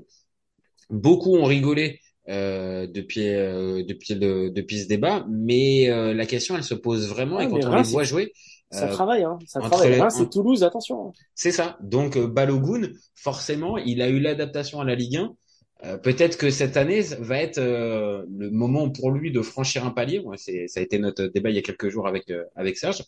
Beaucoup 0.90 1.36
ont 1.36 1.46
rigolé 1.46 2.00
euh, 2.30 2.88
depuis 2.88 3.28
euh, 3.30 3.84
depuis 3.84 4.16
le 4.16 4.50
depuis 4.52 4.80
ce 4.84 4.88
débat, 4.88 5.26
mais 5.30 5.90
euh, 5.90 6.14
la 6.14 6.26
question, 6.26 6.56
elle 6.56 6.64
se 6.64 6.76
pose 6.76 7.08
vraiment. 7.10 7.38
Ouais, 7.38 7.46
et 7.46 7.50
quand 7.50 7.58
on 7.66 7.70
Reims, 7.72 7.88
les 7.88 7.92
voit 7.94 8.04
jouer, 8.04 8.32
Ça 8.72 8.88
euh, 8.88 8.92
travaille, 8.92 9.24
hein. 9.24 9.38
Ça 9.48 9.60
entre 9.60 9.70
travaille. 9.72 10.00
Reims 10.00 10.16
et 10.18 10.22
entre- 10.22 10.30
Toulouse, 10.30 10.64
attention. 10.64 11.08
hein. 11.10 11.12
C'est 11.36 11.52
ça. 11.52 11.78
Donc 11.82 12.18
euh, 12.18 12.28
Balogun, 12.28 12.90
forcément, 13.16 13.78
il 13.78 14.02
a 14.02 14.10
eu 14.10 14.20
l'adaptation 14.20 14.80
à 14.82 14.86
la 14.86 14.96
Ligue 14.96 15.18
1. 15.18 15.36
Euh, 15.84 15.98
Peut-être 15.98 16.38
que 16.38 16.52
cette 16.52 16.78
année 16.78 17.02
va 17.20 17.38
être 17.40 17.58
euh, 17.58 18.24
le 18.38 18.52
moment 18.52 18.92
pour 18.92 19.10
lui 19.12 19.32
de 19.32 19.42
franchir 19.42 19.84
un 19.86 19.90
palier. 19.92 20.20
Ouais, 20.20 20.38
c'est, 20.38 20.68
ça 20.68 20.80
a 20.80 20.84
été 20.84 21.00
notre 21.00 21.26
débat 21.26 21.50
il 21.50 21.56
y 21.56 21.60
a 21.60 21.64
quelques 21.64 21.90
jours 21.90 22.08
avec 22.08 22.30
euh, 22.30 22.44
avec 22.56 22.78
Serge. 22.78 23.04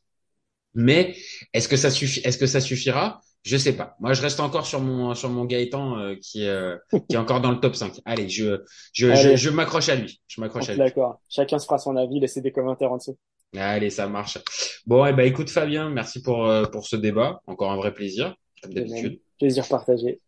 Mais 0.74 1.16
est-ce 1.54 1.68
que 1.68 1.78
ça 1.78 1.92
suffit 1.92 2.22
Est-ce 2.22 2.40
que 2.40 2.48
ça 2.48 2.60
suffira? 2.60 3.22
Je 3.44 3.58
sais 3.58 3.74
pas. 3.74 3.96
Moi, 4.00 4.14
je 4.14 4.22
reste 4.22 4.40
encore 4.40 4.66
sur 4.66 4.80
mon 4.80 5.14
sur 5.16 5.30
mon 5.30 5.44
Gaëtan 5.46 5.98
euh, 5.98 6.16
qui 6.16 6.48
euh, 6.48 6.78
qui 7.10 7.16
est 7.16 7.18
encore 7.18 7.42
dans 7.42 7.52
le 7.52 7.60
top 7.60 7.76
5. 7.76 8.00
Allez, 8.06 8.30
je 8.30 8.62
je 8.94 9.08
je, 9.08 9.12
Allez. 9.12 9.38
je 9.38 9.50
m'accroche 9.50 9.90
à 9.90 9.96
lui. 9.96 10.22
Je 10.28 10.40
m'accroche 10.40 10.70
à 10.70 10.74
lui. 10.74 10.80
D'accord. 10.80 11.20
Chacun 11.30 11.60
se 11.60 11.66
fera 11.66 11.78
son 11.78 11.98
avis. 11.98 12.20
Laissez 12.20 12.42
des 12.42 12.52
commentaires 12.52 12.92
en 12.92 12.98
dessous. 12.98 13.18
Allez, 13.56 13.90
ça 13.90 14.08
marche. 14.08 14.38
Bon, 14.86 15.06
eh 15.06 15.14
ben 15.14 15.28
écoute 15.28 15.50
Fabien, 15.50 15.90
merci 15.90 16.22
pour 16.22 16.48
euh, 16.48 16.64
pour 16.64 16.88
ce 16.88 16.96
débat. 16.96 17.42
Encore 17.46 17.72
un 17.72 17.78
vrai 17.78 17.94
plaisir, 17.94 18.36
comme 18.62 18.74
d'habitude. 18.74 19.20
Plaisir 19.38 19.68
partagé. 19.68 20.22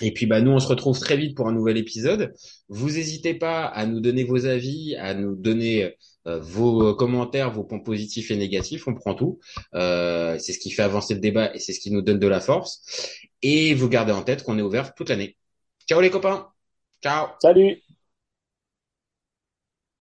Et 0.00 0.12
puis 0.12 0.26
bah 0.26 0.40
nous 0.40 0.52
on 0.52 0.60
se 0.60 0.68
retrouve 0.68 0.98
très 0.98 1.16
vite 1.16 1.36
pour 1.36 1.48
un 1.48 1.52
nouvel 1.52 1.76
épisode. 1.76 2.34
Vous 2.68 2.90
n'hésitez 2.90 3.34
pas 3.34 3.64
à 3.64 3.86
nous 3.86 4.00
donner 4.00 4.24
vos 4.24 4.46
avis, 4.46 4.94
à 4.96 5.14
nous 5.14 5.34
donner 5.34 5.94
euh, 6.28 6.38
vos 6.40 6.88
euh, 6.88 6.94
commentaires, 6.94 7.50
vos 7.50 7.64
points 7.64 7.78
positifs 7.78 8.30
et 8.30 8.36
négatifs, 8.36 8.86
on 8.86 8.94
prend 8.94 9.14
tout. 9.14 9.40
Euh, 9.74 10.38
c'est 10.38 10.52
ce 10.52 10.58
qui 10.58 10.70
fait 10.70 10.82
avancer 10.82 11.14
le 11.14 11.20
débat 11.20 11.54
et 11.54 11.58
c'est 11.58 11.72
ce 11.72 11.80
qui 11.80 11.90
nous 11.90 12.02
donne 12.02 12.18
de 12.18 12.28
la 12.28 12.40
force. 12.40 12.82
Et 13.42 13.74
vous 13.74 13.88
gardez 13.88 14.12
en 14.12 14.22
tête 14.22 14.42
qu'on 14.42 14.58
est 14.58 14.62
ouvert 14.62 14.94
toute 14.94 15.08
l'année. 15.08 15.36
Ciao 15.88 16.00
les 16.00 16.10
copains. 16.10 16.48
Ciao. 17.02 17.28
Salut! 17.40 17.87